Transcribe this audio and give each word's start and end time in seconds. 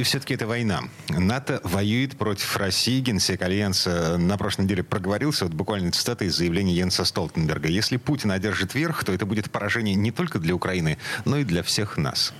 И 0.00 0.02
все-таки 0.02 0.32
это 0.32 0.46
война. 0.46 0.84
НАТО 1.10 1.60
воюет 1.62 2.16
против 2.16 2.56
России. 2.56 3.00
Генсек 3.00 3.42
Альянса 3.42 4.16
на 4.16 4.38
прошлой 4.38 4.62
неделе 4.62 4.82
проговорился. 4.82 5.44
Вот 5.44 5.52
буквально 5.52 5.92
цитата 5.92 6.24
из 6.24 6.34
заявления 6.36 6.72
Йенса 6.72 7.04
Столтенберга. 7.04 7.68
Если 7.68 7.98
Путин 7.98 8.30
одержит 8.30 8.74
верх, 8.74 9.04
то 9.04 9.12
это 9.12 9.26
будет 9.26 9.50
поражение 9.50 9.94
не 9.94 10.10
только 10.10 10.38
для 10.38 10.54
Украины, 10.54 10.96
но 11.26 11.36
и 11.36 11.44
для 11.44 11.62
всех 11.62 11.98
нас. 11.98 12.32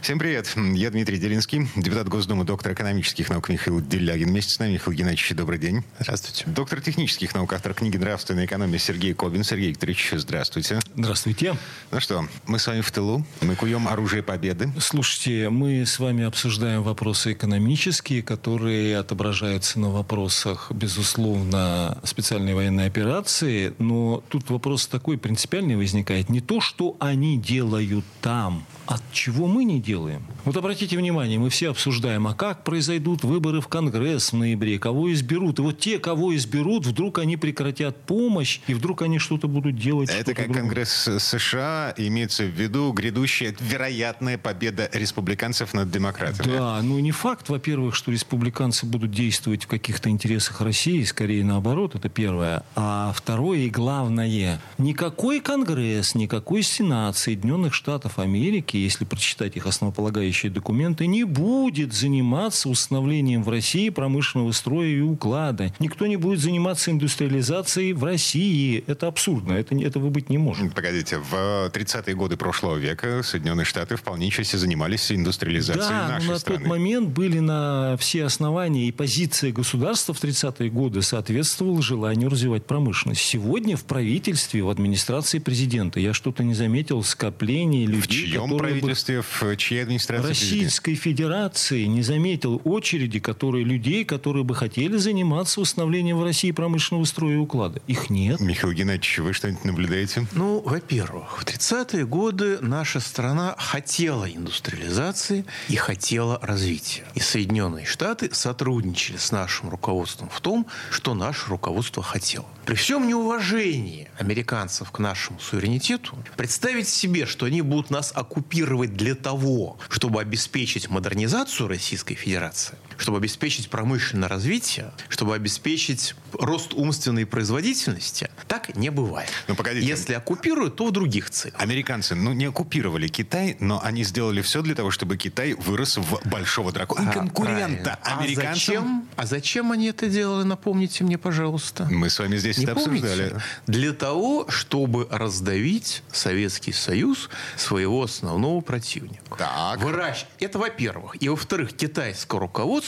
Всем 0.00 0.20
привет. 0.20 0.54
Я 0.74 0.90
Дмитрий 0.90 1.18
Делинский, 1.18 1.68
депутат 1.74 2.08
Госдумы, 2.08 2.44
доктор 2.44 2.74
экономических 2.74 3.30
наук 3.30 3.48
Михаил 3.48 3.80
Делягин. 3.80 4.28
Вместе 4.28 4.52
с 4.52 4.60
нами 4.60 4.74
Михаил 4.74 4.96
Геннадьевич, 4.96 5.32
добрый 5.34 5.58
день. 5.58 5.82
Здравствуйте. 5.98 6.44
Доктор 6.46 6.80
технических 6.80 7.34
наук, 7.34 7.52
автор 7.52 7.74
книги 7.74 7.96
«Нравственная 7.96 8.46
экономия» 8.46 8.78
Сергей 8.78 9.12
Кобин. 9.12 9.42
Сергей 9.42 9.70
Викторович, 9.70 10.12
здравствуйте. 10.12 10.78
Здравствуйте. 10.94 11.56
Ну 11.90 11.98
что, 11.98 12.28
мы 12.46 12.60
с 12.60 12.66
вами 12.68 12.80
в 12.80 12.92
тылу. 12.92 13.26
Мы 13.40 13.56
куем 13.56 13.88
оружие 13.88 14.22
победы. 14.22 14.70
Слушайте, 14.78 15.48
мы 15.48 15.84
с 15.84 15.98
вами 15.98 16.22
обсуждаем 16.22 16.84
вопросы 17.08 17.32
экономические, 17.32 18.22
которые 18.22 18.98
отображаются 18.98 19.80
на 19.80 19.88
вопросах, 19.88 20.70
безусловно, 20.70 21.96
специальной 22.04 22.52
военной 22.52 22.86
операции. 22.86 23.72
Но 23.78 24.22
тут 24.28 24.50
вопрос 24.50 24.86
такой 24.86 25.16
принципиальный 25.16 25.74
возникает. 25.76 26.28
Не 26.28 26.42
то, 26.42 26.60
что 26.60 26.96
они 27.00 27.38
делают 27.38 28.04
там, 28.20 28.66
от 28.84 29.02
чего 29.10 29.46
мы 29.46 29.64
не 29.64 29.80
делаем. 29.80 30.26
Вот 30.44 30.56
обратите 30.58 30.98
внимание, 30.98 31.38
мы 31.38 31.48
все 31.48 31.70
обсуждаем, 31.70 32.26
а 32.26 32.34
как 32.34 32.62
произойдут 32.62 33.24
выборы 33.24 33.62
в 33.62 33.68
Конгресс 33.68 34.32
в 34.32 34.36
ноябре, 34.36 34.78
кого 34.78 35.10
изберут. 35.10 35.58
И 35.58 35.62
вот 35.62 35.78
те, 35.78 35.98
кого 35.98 36.36
изберут, 36.36 36.84
вдруг 36.84 37.18
они 37.18 37.38
прекратят 37.38 37.96
помощь, 38.02 38.60
и 38.66 38.74
вдруг 38.74 39.00
они 39.00 39.18
что-то 39.18 39.48
будут 39.48 39.76
делать. 39.76 40.10
Это 40.10 40.34
как 40.34 40.44
другое. 40.44 40.60
Конгресс 40.60 41.08
США, 41.18 41.94
имеется 41.96 42.44
в 42.44 42.50
виду 42.50 42.92
грядущая 42.92 43.54
вероятная 43.60 44.36
победа 44.36 44.90
республиканцев 44.92 45.72
над 45.72 45.90
демократами. 45.90 46.52
Да, 46.52 46.82
ну 46.82 46.97
не 47.00 47.12
факт, 47.12 47.48
во-первых, 47.48 47.94
что 47.94 48.10
республиканцы 48.10 48.86
будут 48.86 49.10
действовать 49.10 49.64
в 49.64 49.66
каких-то 49.68 50.08
интересах 50.08 50.60
России, 50.60 51.02
скорее 51.04 51.44
наоборот, 51.44 51.94
это 51.94 52.08
первое. 52.08 52.62
А 52.74 53.12
второе 53.14 53.60
и 53.60 53.70
главное, 53.70 54.60
никакой 54.78 55.40
Конгресс, 55.40 56.14
никакой 56.14 56.62
Сенат 56.62 57.16
Соединенных 57.16 57.74
Штатов 57.74 58.18
Америки 58.18 58.76
если 58.88 59.04
прочитать 59.04 59.56
их 59.56 59.66
основополагающие 59.66 60.50
документы, 60.50 61.06
не 61.06 61.24
будет 61.24 61.92
заниматься 61.92 62.68
установлением 62.68 63.42
в 63.42 63.48
России 63.48 63.90
промышленного 63.90 64.52
строя 64.52 64.88
и 64.88 65.00
уклада. 65.00 65.72
Никто 65.78 66.06
не 66.06 66.16
будет 66.16 66.40
заниматься 66.40 66.90
индустриализацией 66.90 67.92
в 67.92 68.02
России. 68.04 68.82
Это 68.86 69.06
абсурдно. 69.06 69.52
Это, 69.52 69.74
этого 69.76 70.10
быть 70.10 70.30
не 70.30 70.38
может. 70.38 70.74
Погодите, 70.74 71.18
в 71.18 71.34
30-е 71.68 72.14
годы 72.14 72.36
прошлого 72.36 72.76
века 72.76 73.22
Соединенные 73.22 73.64
Штаты 73.64 73.96
вполне 73.96 74.30
часто 74.30 74.58
занимались 74.58 75.10
индустриализацией 75.12 75.88
да, 75.88 76.08
нашей 76.08 76.28
на 76.28 76.38
страны. 76.38 76.58
тот 76.60 76.68
момент 76.68 76.87
были 76.96 77.38
на 77.38 77.96
все 77.98 78.24
основания 78.24 78.88
и 78.88 78.92
позиция 78.92 79.52
государства 79.52 80.14
в 80.14 80.22
30-е 80.22 80.70
годы 80.70 81.02
соответствовала 81.02 81.82
желанию 81.82 82.30
развивать 82.30 82.64
промышленность. 82.66 83.20
Сегодня 83.20 83.76
в 83.76 83.84
правительстве, 83.84 84.62
в 84.62 84.70
администрации 84.70 85.38
президента 85.38 86.00
я 86.00 86.12
что-то 86.12 86.42
не 86.42 86.54
заметил 86.54 87.02
скопления 87.02 87.86
людей, 87.86 88.26
в 88.26 88.30
чьем 88.30 88.56
правительстве, 88.56 89.22
в 89.22 89.56
чьей 89.56 89.82
администрации? 89.82 90.28
Российской? 90.28 90.94
Федерации 90.94 91.84
не 91.84 92.02
заметил 92.02 92.60
очереди, 92.64 93.20
которые 93.20 93.64
людей, 93.64 94.04
которые 94.04 94.44
бы 94.44 94.54
хотели 94.54 94.96
заниматься 94.96 95.60
установлением 95.60 96.18
в 96.18 96.24
России 96.24 96.50
промышленного 96.50 97.04
строя 97.04 97.34
и 97.34 97.36
уклада. 97.36 97.80
Их 97.86 98.10
нет. 98.10 98.40
Михаил 98.40 98.72
Геннадьевич, 98.72 99.18
вы 99.18 99.32
что-нибудь 99.32 99.64
наблюдаете? 99.64 100.26
Ну, 100.32 100.60
во-первых, 100.64 101.38
в 101.38 101.44
30-е 101.44 102.06
годы 102.06 102.58
наша 102.60 103.00
страна 103.00 103.54
хотела 103.58 104.28
индустриализации 104.28 105.44
и 105.68 105.76
хотела 105.76 106.38
развития. 106.42 106.77
И 107.14 107.20
Соединенные 107.20 107.84
Штаты 107.84 108.30
сотрудничали 108.32 109.16
с 109.16 109.32
нашим 109.32 109.70
руководством 109.70 110.28
в 110.28 110.40
том, 110.40 110.66
что 110.90 111.14
наше 111.14 111.48
руководство 111.48 112.02
хотело. 112.02 112.46
При 112.64 112.74
всем 112.74 113.08
неуважении 113.08 114.08
американцев 114.18 114.90
к 114.90 114.98
нашему 114.98 115.38
суверенитету, 115.40 116.16
представить 116.36 116.88
себе, 116.88 117.26
что 117.26 117.46
они 117.46 117.62
будут 117.62 117.90
нас 117.90 118.12
оккупировать 118.14 118.94
для 118.94 119.14
того, 119.14 119.78
чтобы 119.88 120.20
обеспечить 120.20 120.88
модернизацию 120.88 121.68
Российской 121.68 122.14
Федерации, 122.14 122.76
чтобы 122.98 123.18
обеспечить 123.18 123.70
промышленное 123.70 124.28
развитие, 124.28 124.92
чтобы 125.08 125.34
обеспечить 125.34 126.14
рост 126.32 126.74
умственной 126.74 127.24
производительности, 127.26 128.28
так 128.48 128.74
не 128.76 128.90
бывает. 128.90 129.30
Ну, 129.46 129.54
погодите. 129.54 129.86
Если 129.86 130.12
оккупируют, 130.14 130.76
то 130.76 130.86
в 130.86 130.90
других 130.90 131.30
целях. 131.30 131.58
Американцы, 131.60 132.14
ну, 132.14 132.32
не 132.32 132.46
оккупировали 132.46 133.08
Китай, 133.08 133.56
но 133.60 133.80
они 133.82 134.02
сделали 134.02 134.42
все 134.42 134.62
для 134.62 134.74
того, 134.74 134.90
чтобы 134.90 135.16
Китай 135.16 135.54
вырос 135.54 135.96
в 135.96 136.28
большого 136.28 136.72
дракона. 136.72 137.10
А, 137.10 137.12
конкурента 137.12 137.98
правильно. 138.02 138.22
американцам. 138.22 138.48
А 138.48 138.54
зачем? 138.54 139.08
а 139.16 139.26
зачем 139.26 139.72
они 139.72 139.86
это 139.86 140.08
делали, 140.08 140.44
напомните 140.44 141.04
мне, 141.04 141.18
пожалуйста. 141.18 141.86
Мы 141.90 142.10
с 142.10 142.18
вами 142.18 142.36
здесь 142.36 142.58
не 142.58 142.64
это 142.64 142.72
обсуждали. 142.72 143.28
Помните? 143.28 143.44
Для 143.66 143.92
того, 143.92 144.46
чтобы 144.50 145.06
раздавить 145.10 146.02
Советский 146.12 146.72
Союз 146.72 147.30
своего 147.56 148.02
основного 148.02 148.60
противника. 148.60 149.36
Так. 149.36 149.80
Выращ... 149.80 150.24
Это 150.40 150.58
во-первых. 150.58 151.16
И 151.22 151.28
во-вторых, 151.28 151.72
китайское 151.74 152.40
руководство 152.40 152.87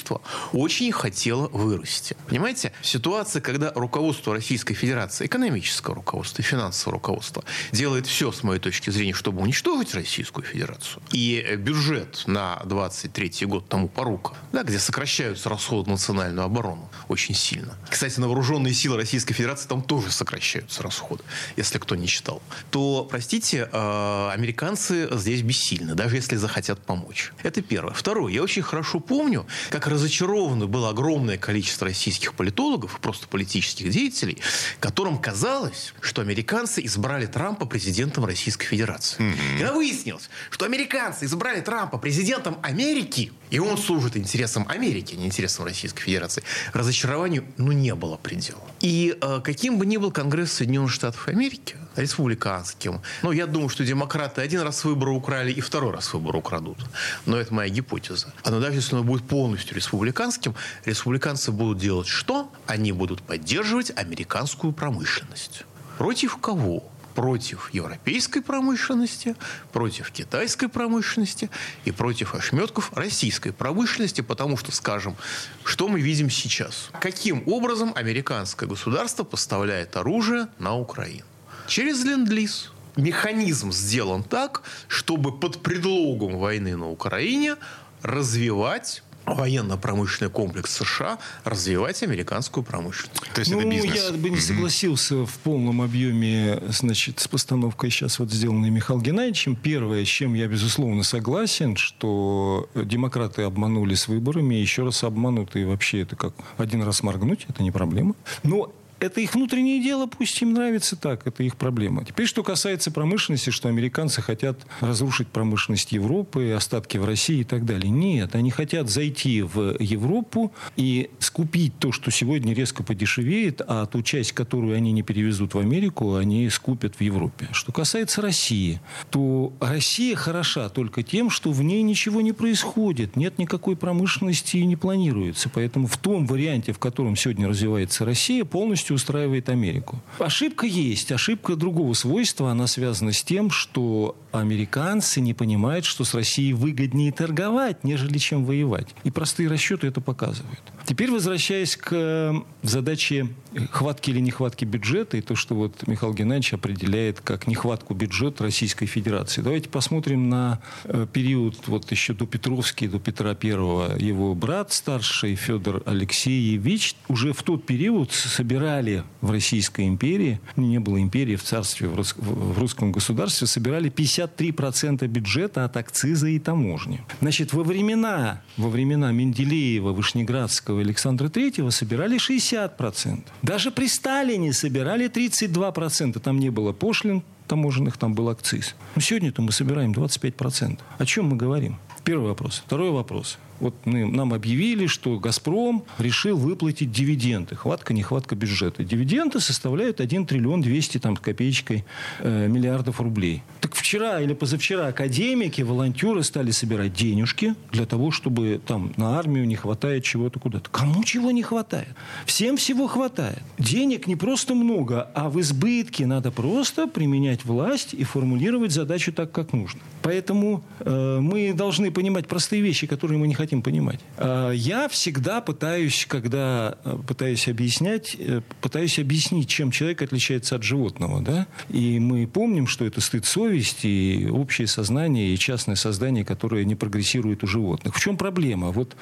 очень 0.53 0.93
хотело 0.93 1.49
вырасти. 1.49 2.17
Понимаете? 2.29 2.73
Ситуация, 2.83 3.41
когда 3.41 3.73
руководство 3.75 4.35
Российской 4.35 4.75
Федерации, 4.75 5.27
экономическое 5.27 5.95
руководство 5.95 6.43
и 6.43 6.45
финансовое 6.45 6.95
руководство 6.95 7.45
делает 7.73 8.07
все, 8.07 8.33
с 8.33 8.43
моей 8.43 8.61
точки 8.61 8.91
зрения, 8.91 9.15
чтобы 9.15 9.43
уничтожить 9.43 9.95
Российскую 9.95 10.45
Федерацию. 10.45 11.03
И 11.13 11.57
бюджет 11.59 12.25
на 12.27 12.61
23 12.65 13.47
год 13.47 13.69
тому 13.69 13.89
порука, 13.89 14.35
да, 14.53 14.63
где 14.63 14.79
сокращаются 14.79 15.49
расходы 15.49 15.89
на 15.89 15.93
национальную 15.93 16.45
оборону 16.45 16.91
очень 17.09 17.35
сильно. 17.35 17.77
Кстати, 17.89 18.19
на 18.21 18.27
вооруженные 18.27 18.75
силы 18.75 18.97
Российской 18.97 19.35
Федерации 19.35 19.69
там 19.69 19.83
тоже 19.83 20.11
сокращаются 20.11 20.83
расходы, 20.83 21.23
если 21.57 21.79
кто 21.79 21.95
не 21.97 22.07
читал. 22.07 22.43
То, 22.71 23.07
простите, 23.09 23.69
э, 23.71 24.31
американцы 24.33 25.09
здесь 25.13 25.43
бессильны, 25.43 25.95
даже 25.95 26.17
если 26.17 26.37
захотят 26.37 26.81
помочь. 26.81 27.33
Это 27.43 27.63
первое. 27.63 27.93
Второе. 27.93 28.33
Я 28.33 28.43
очень 28.43 28.63
хорошо 28.63 29.01
помню, 29.01 29.47
как 29.71 29.87
разочаровано 29.91 30.67
было 30.67 30.91
огромное 30.91 31.37
количество 31.37 31.87
российских 31.87 32.35
политологов, 32.35 32.99
просто 33.01 33.29
политических 33.29 33.91
деятелей, 33.91 34.39
которым 34.79 35.19
казалось, 35.19 35.95
что 36.01 36.23
американцы 36.23 36.85
избрали 36.85 37.27
Трампа 37.27 37.67
президентом 37.67 38.25
Российской 38.25 38.67
Федерации. 38.67 39.21
Mm-hmm. 39.21 39.59
Когда 39.59 39.73
выяснилось, 39.73 40.31
что 40.51 40.65
американцы 40.65 41.25
избрали 41.27 41.61
Трампа 41.61 41.99
президентом 41.99 42.59
Америки, 42.63 43.33
и 43.51 43.59
он 43.59 43.77
служит 43.77 44.17
интересам 44.17 44.67
Америки, 44.69 45.15
а 45.15 45.17
не 45.19 45.27
интересам 45.27 45.65
Российской 45.65 46.03
Федерации, 46.03 46.43
разочарованию 46.73 47.45
ну, 47.57 47.73
не 47.73 47.95
было 47.95 48.17
предела. 48.17 48.63
И 48.81 49.17
э, 49.21 49.41
каким 49.43 49.79
бы 49.79 49.87
ни 49.87 49.97
был 49.97 50.11
Конгресс 50.13 50.53
Соединенных 50.53 50.93
Штатов 50.93 51.29
Америки, 51.29 51.77
республиканским, 51.97 53.01
ну, 53.23 53.33
я 53.33 53.47
думаю, 53.47 53.69
что 53.69 53.85
демократы 53.85 54.41
один 54.41 54.63
раз 54.63 54.85
выборы 54.85 55.13
украли 55.13 55.53
и 55.53 55.61
второй 55.61 55.93
раз 55.93 56.13
выборы 56.13 56.39
украдут. 56.39 56.79
Но 57.27 57.37
это 57.37 57.53
моя 57.53 57.69
гипотеза. 57.69 58.33
А 58.45 58.51
но 58.51 58.61
даже 58.61 58.77
если 58.77 58.97
он 58.97 59.07
будет 59.07 59.27
полностью 59.27 59.77
республиканским, 59.77 60.55
республиканцы 60.85 61.53
будут 61.53 61.79
делать 61.79 62.09
что? 62.09 62.53
Они 62.67 62.93
будут 62.93 63.23
поддерживать 63.23 63.93
американскую 63.97 64.73
промышленность. 64.73 65.65
Против 65.99 66.37
кого? 66.39 66.85
против 67.15 67.71
европейской 67.75 68.41
промышленности, 68.41 69.37
против 69.73 70.11
китайской 70.11 70.69
промышленности 70.69 71.51
и 71.85 71.91
против 71.91 72.35
ошметков 72.35 72.93
российской 72.95 73.53
промышленности, 73.53 74.21
потому 74.21 74.57
что, 74.57 74.73
скажем, 74.73 75.17
что 75.65 75.89
мы 75.89 76.01
видим 76.01 76.31
сейчас? 76.31 76.89
Каким 77.01 77.43
образом 77.47 77.93
американское 77.95 78.69
государство 78.69 79.25
поставляет 79.25 79.97
оружие 79.97 80.49
на 80.59 80.77
Украину? 80.77 81.25
Через 81.71 82.05
ленд-лиз. 82.05 82.73
Механизм 82.97 83.71
сделан 83.71 84.25
так, 84.25 84.63
чтобы 84.89 85.31
под 85.31 85.63
предлогом 85.63 86.37
войны 86.37 86.77
на 86.77 86.91
Украине 86.91 87.55
развивать 88.03 89.05
военно-промышленный 89.25 90.33
комплекс 90.33 90.75
США 90.75 91.21
развивать 91.45 92.03
американскую 92.03 92.65
промышленность. 92.65 93.23
То 93.33 93.39
есть 93.39 93.53
ну, 93.53 93.61
это 93.61 93.69
бизнес. 93.69 93.95
я 93.95 94.13
бы 94.13 94.31
не 94.31 94.41
согласился 94.41 95.25
в 95.25 95.39
полном 95.45 95.81
объеме 95.81 96.61
значит, 96.71 97.21
с 97.21 97.29
постановкой 97.29 97.91
сейчас 97.91 98.19
вот 98.19 98.33
сделанной 98.33 98.71
Михаилом 98.71 99.05
Геннадьевичем. 99.05 99.55
Первое, 99.55 100.05
с 100.05 100.09
чем 100.09 100.35
я, 100.35 100.49
безусловно, 100.49 101.05
согласен, 101.05 101.77
что 101.77 102.69
демократы 102.75 103.43
обманули 103.43 103.95
с 103.95 104.09
выборами, 104.09 104.57
еще 104.57 104.83
раз 104.83 105.05
обманут, 105.05 105.55
и 105.55 105.63
вообще 105.63 106.01
это 106.01 106.17
как 106.17 106.35
один 106.59 106.83
раз 106.83 107.05
моргнуть, 107.05 107.47
это 107.49 107.63
не 107.63 107.71
проблема. 107.71 108.17
Но 108.43 108.73
это 109.01 109.21
их 109.21 109.35
внутреннее 109.35 109.83
дело, 109.83 110.07
пусть 110.07 110.41
им 110.43 110.53
нравится 110.53 110.97
так, 110.97 111.27
это 111.27 111.43
их 111.43 111.57
проблема. 111.57 112.05
Теперь, 112.05 112.27
что 112.27 112.43
касается 112.43 112.91
промышленности, 112.91 113.51
что 113.51 113.69
американцы 113.69 114.23
хотят 114.23 114.61
разрушить 114.81 115.29
промышленность 115.29 115.93
Европы, 115.93 116.53
остатки 116.53 116.99
в 116.99 117.05
России 117.05 117.41
и 117.41 117.45
так 117.45 117.65
далее. 117.65 117.91
Нет, 117.91 118.35
они 118.35 118.51
хотят 118.51 118.89
зайти 118.89 119.43
в 119.43 119.77
Европу 119.81 120.53
и 120.77 121.11
скупить 121.19 121.73
то, 121.79 121.93
что 121.93 122.11
сегодня 122.11 122.55
резко 122.55 122.83
подешевеет, 122.83 123.63
а 123.67 123.87
ту 123.87 124.03
часть, 124.03 124.33
которую 124.33 124.77
они 124.77 124.93
не 124.93 125.03
перевезут 125.03 125.55
в 125.55 125.59
Америку, 125.59 126.15
они 126.15 126.49
скупят 126.51 126.97
в 126.97 127.01
Европе. 127.01 127.49
Что 127.53 127.73
касается 127.73 128.21
России, 128.21 128.81
то 129.11 129.53
Россия 129.61 130.17
хороша 130.17 130.69
только 130.69 131.03
тем, 131.03 131.31
что 131.31 131.51
в 131.51 131.63
ней 131.63 131.83
ничего 131.83 132.21
не 132.21 132.33
происходит, 132.33 133.17
нет 133.17 133.39
никакой 133.39 133.77
промышленности 133.77 134.59
и 134.59 134.67
не 134.67 134.77
планируется. 134.77 135.49
Поэтому 135.49 135.87
в 135.87 135.97
том 135.97 136.27
варианте, 136.27 136.73
в 136.73 136.79
котором 136.79 137.17
сегодня 137.17 137.49
развивается 137.49 138.05
Россия, 138.05 138.45
полностью 138.45 138.90
устраивает 138.93 139.49
Америку. 139.49 140.01
Ошибка 140.19 140.67
есть. 140.67 141.13
Ошибка 141.13 141.57
другого 141.57 141.95
свойства. 141.95 142.51
Она 142.51 142.67
связана 142.67 143.13
с 143.13 143.23
тем, 143.23 143.51
что 143.51 144.17
американцы 144.33 145.21
не 145.21 145.35
понимают, 145.35 145.85
что 145.85 146.05
с 146.05 146.15
Россией 146.15 146.53
выгоднее 146.53 147.13
торговать, 147.13 147.85
нежели 147.85 148.19
чем 148.19 148.45
воевать. 148.45 148.89
И 149.05 149.11
простые 149.11 149.49
расчеты 149.49 149.87
это 149.87 150.01
показывают. 150.01 150.61
Теперь 150.85 151.11
возвращаясь 151.11 151.77
к 151.77 151.89
э, 151.93 152.35
задаче 152.63 153.29
хватки 153.71 154.11
или 154.11 154.21
нехватки 154.21 154.65
бюджета 154.65 155.17
и 155.17 155.21
то, 155.21 155.35
что 155.35 155.55
вот 155.55 155.87
Михаил 155.87 156.15
Геннадьевич 156.15 156.55
определяет 156.55 157.21
как 157.21 157.47
нехватку 157.47 157.95
бюджета 157.95 158.45
Российской 158.45 158.87
Федерации. 158.87 159.43
Давайте 159.43 159.69
посмотрим 159.69 160.29
на 160.29 160.61
э, 160.85 161.07
период 161.13 161.57
вот 161.67 161.91
еще 161.91 162.13
до 162.15 162.27
Петровский, 162.27 162.89
до 162.89 162.99
Петра 162.99 163.35
Первого. 163.35 163.97
Его 163.99 164.35
брат 164.35 164.73
старший 164.73 165.35
Федор 165.35 165.83
Алексеевич 165.87 166.97
уже 167.09 167.33
в 167.33 167.43
тот 167.43 167.67
период 167.67 168.13
собирали 168.13 169.05
в 169.21 169.31
Российской 169.31 169.87
империи, 169.87 170.41
ну, 170.57 170.67
не 170.67 170.79
было 170.79 171.01
империи 171.01 171.37
в 171.37 171.43
царстве, 171.43 171.89
в, 171.89 171.97
рус, 171.97 172.15
в 172.17 172.59
русском 172.59 172.93
государстве, 172.93 173.47
собирали 173.47 173.89
53% 174.27 175.07
бюджета 175.07 175.65
от 175.65 175.77
акциза 175.77 176.29
и 176.29 176.39
таможни. 176.39 177.01
Значит, 177.21 177.53
во 177.53 177.63
времена, 177.63 178.43
во 178.57 178.69
времена 178.69 179.13
Менделеева, 179.13 179.93
Вышнеградского, 179.93 180.81
Александра 180.81 181.29
Третьего 181.29 181.71
собирали 181.71 182.17
60%. 182.17 183.25
Даже 183.43 183.71
при 183.71 183.89
Сталине 183.89 184.53
собирали 184.53 185.09
32%. 185.09 186.19
Там 186.21 186.39
не 186.39 186.51
было 186.51 186.73
пошлин 186.73 187.23
таможенных, 187.47 187.97
там 187.97 188.15
был 188.15 188.29
акциз. 188.29 188.77
Но 188.95 189.01
сегодня-то 189.01 189.43
мы 189.43 189.53
собираем 189.53 189.93
25%. 189.93 190.79
О 190.99 191.07
чем 191.07 191.27
мы 191.27 191.37
говорим? 191.37 191.79
Первый 192.05 192.29
вопрос. 192.29 192.63
Второй 192.65 192.91
вопрос. 192.91 193.39
Вот 193.61 193.75
мы, 193.85 194.07
нам 194.07 194.33
объявили, 194.33 194.87
что 194.87 195.19
«Газпром» 195.19 195.85
решил 195.99 196.37
выплатить 196.37 196.91
дивиденды. 196.91 197.55
Хватка, 197.55 197.93
нехватка 197.93 198.35
бюджета. 198.35 198.85
Дивиденды 198.85 199.39
составляют 199.41 200.01
1 200.01 200.27
триллион 200.27 200.63
200 200.63 200.99
там, 200.99 201.17
копеечкой 201.17 201.85
э, 202.21 202.49
миллиардов 202.49 203.01
рублей. 203.01 203.43
Так 203.61 203.75
вчера 203.75 204.21
или 204.21 204.33
позавчера 204.33 204.87
академики, 204.89 205.61
волонтеры 205.63 206.23
стали 206.23 206.51
собирать 206.51 206.95
денежки 206.95 207.55
для 207.71 207.85
того, 207.85 208.11
чтобы 208.11 208.61
там 208.67 208.93
на 208.97 209.19
армию 209.19 209.47
не 209.47 209.57
хватает 209.57 210.05
чего-то 210.05 210.41
куда-то. 210.41 210.71
Кому 210.71 211.05
чего 211.05 211.31
не 211.31 211.43
хватает? 211.43 211.89
Всем 212.25 212.57
всего 212.57 212.87
хватает. 212.87 213.43
Денег 213.59 214.07
не 214.07 214.17
просто 214.17 214.55
много, 214.55 215.11
а 215.15 215.29
в 215.29 215.41
избытке 215.41 216.07
надо 216.07 216.31
просто 216.31 216.87
применять 216.87 217.45
власть 217.45 217.93
и 217.93 218.05
формулировать 218.05 218.73
задачу 218.73 219.13
так, 219.13 219.33
как 219.33 219.53
нужно. 219.53 219.81
Поэтому 220.03 220.63
э, 220.79 221.19
мы 221.21 221.53
должны 221.53 221.91
понимать 221.91 222.27
простые 222.27 222.63
вещи, 222.63 222.87
которые 222.87 223.19
мы 223.19 223.29
не 223.29 223.35
хотим 223.35 223.50
хотим 223.51 223.63
понимать. 223.63 223.99
А, 224.17 224.53
я 224.53 224.89
всегда 224.89 225.41
пытаюсь, 225.41 226.07
когда 226.09 226.79
э, 226.85 226.97
пытаюсь 227.07 227.49
объяснять, 227.49 228.15
э, 228.17 228.43
пытаюсь 228.61 229.01
объяснить, 229.01 229.49
чем 229.49 229.73
человек 229.73 230.03
отличается 230.03 230.55
от 230.55 230.63
животного. 230.63 231.21
Да? 231.21 231.49
И 231.69 231.99
мы 231.99 232.29
помним, 232.29 232.69
что 232.69 232.85
это 232.85 233.01
стыд 233.01 233.27
совести, 233.27 233.89
и 233.89 234.29
общее 234.29 234.69
сознание, 234.69 235.35
и 235.35 235.37
частное 235.39 235.75
создание, 235.75 236.25
которое 236.25 236.65
не 236.65 236.77
прогрессирует 236.77 237.43
у 237.43 237.49
животных. 237.49 237.97
В 237.97 238.01
чем 238.01 238.17
проблема? 238.17 238.71
Вот 238.71 238.97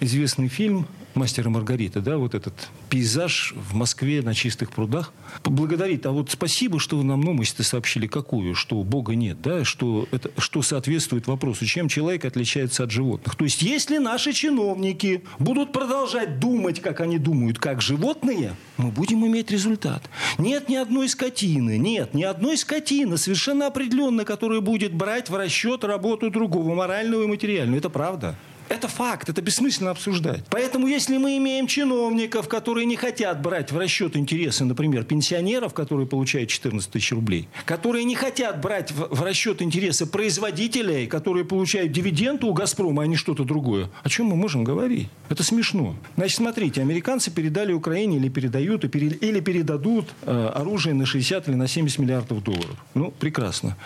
известный 0.00 0.48
фильм 0.48 0.86
«Мастер 1.14 1.46
и 1.46 1.50
Маргарита», 1.50 2.00
да, 2.00 2.16
вот 2.16 2.34
этот 2.34 2.54
пейзаж 2.90 3.54
в 3.56 3.74
Москве 3.74 4.22
на 4.22 4.34
чистых 4.34 4.70
прудах, 4.70 5.12
поблагодарит. 5.42 6.06
А 6.06 6.10
вот 6.10 6.30
спасибо, 6.30 6.80
что 6.80 6.96
вы 6.96 7.04
нам 7.04 7.20
новость 7.20 7.64
сообщили 7.64 8.06
какую, 8.06 8.54
что 8.54 8.82
Бога 8.82 9.14
нет, 9.14 9.40
да, 9.42 9.64
что, 9.64 10.08
это, 10.10 10.30
что 10.38 10.62
соответствует 10.62 11.26
вопросу, 11.26 11.66
чем 11.66 11.88
человек 11.88 12.24
отличается 12.24 12.84
от 12.84 12.90
животных. 12.90 13.36
То 13.36 13.44
есть 13.44 13.62
если 13.68 13.98
наши 13.98 14.32
чиновники 14.32 15.24
будут 15.38 15.72
продолжать 15.72 16.40
думать, 16.40 16.80
как 16.80 17.00
они 17.00 17.18
думают, 17.18 17.58
как 17.58 17.82
животные, 17.82 18.54
мы 18.78 18.90
будем 18.90 19.26
иметь 19.26 19.50
результат. 19.50 20.02
Нет 20.38 20.68
ни 20.68 20.76
одной 20.76 21.08
скотины, 21.08 21.76
нет 21.76 22.14
ни 22.14 22.22
одной 22.22 22.56
скотины 22.56 23.18
совершенно 23.18 23.66
определенно, 23.66 24.24
которая 24.24 24.60
будет 24.60 24.94
брать 24.94 25.28
в 25.28 25.36
расчет 25.36 25.84
работу 25.84 26.30
другого, 26.30 26.74
моральную 26.74 27.24
и 27.24 27.26
материальную. 27.26 27.78
Это 27.78 27.90
правда. 27.90 28.36
Это 28.68 28.86
факт, 28.88 29.28
это 29.28 29.40
бессмысленно 29.40 29.90
обсуждать. 29.90 30.44
Поэтому 30.50 30.86
если 30.86 31.16
мы 31.16 31.38
имеем 31.38 31.66
чиновников, 31.66 32.48
которые 32.48 32.84
не 32.84 32.96
хотят 32.96 33.40
брать 33.40 33.72
в 33.72 33.78
расчет 33.78 34.16
интересы, 34.16 34.64
например, 34.64 35.04
пенсионеров, 35.04 35.72
которые 35.72 36.06
получают 36.06 36.50
14 36.50 36.90
тысяч 36.90 37.12
рублей, 37.12 37.48
которые 37.64 38.04
не 38.04 38.14
хотят 38.14 38.60
брать 38.60 38.92
в, 38.92 39.22
расчет 39.22 39.62
интересы 39.62 40.06
производителей, 40.06 41.06
которые 41.06 41.44
получают 41.44 41.92
дивиденды 41.92 42.46
у 42.46 42.52
«Газпрома», 42.52 43.04
а 43.04 43.06
не 43.06 43.16
что-то 43.16 43.44
другое, 43.44 43.88
о 44.02 44.08
чем 44.08 44.26
мы 44.26 44.36
можем 44.36 44.64
говорить? 44.64 45.08
Это 45.30 45.42
смешно. 45.42 45.96
Значит, 46.16 46.36
смотрите, 46.36 46.80
американцы 46.82 47.30
передали 47.30 47.72
Украине 47.72 48.18
или 48.18 48.28
передают, 48.28 48.84
или 48.84 49.40
передадут 49.40 50.08
э, 50.22 50.50
оружие 50.54 50.94
на 50.94 51.06
60 51.06 51.48
или 51.48 51.54
на 51.54 51.68
70 51.68 51.98
миллиардов 51.98 52.42
долларов. 52.42 52.76
Ну, 52.94 53.12
прекрасно. 53.18 53.76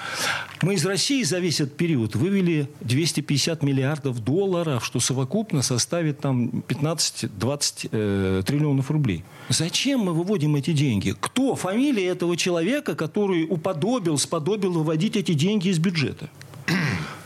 Мы 0.63 0.75
из 0.75 0.85
России 0.85 1.23
за 1.23 1.39
весь 1.39 1.61
этот 1.61 1.77
период 1.77 2.17
вывели 2.17 2.69
250 2.81 3.63
миллиардов 3.63 4.23
долларов 4.23 4.72
штраф, 4.73 4.85
что 4.85 5.01
совокупно 5.01 5.63
составит 5.63 6.21
там 6.21 6.65
15-20 6.69 7.89
э, 7.93 8.43
триллионов 8.47 8.91
рублей. 8.91 9.25
Зачем 9.49 10.01
мы 10.01 10.13
выводим 10.13 10.57
эти 10.57 10.73
деньги? 10.73 11.15
Кто 11.19 11.55
фамилия 11.55 12.07
этого 12.07 12.37
человека, 12.37 12.95
который 12.95 13.47
уподобил, 13.49 14.19
сподобил 14.19 14.73
выводить 14.73 15.17
эти 15.17 15.35
деньги 15.35 15.69
из 15.69 15.79
бюджета? 15.79 16.29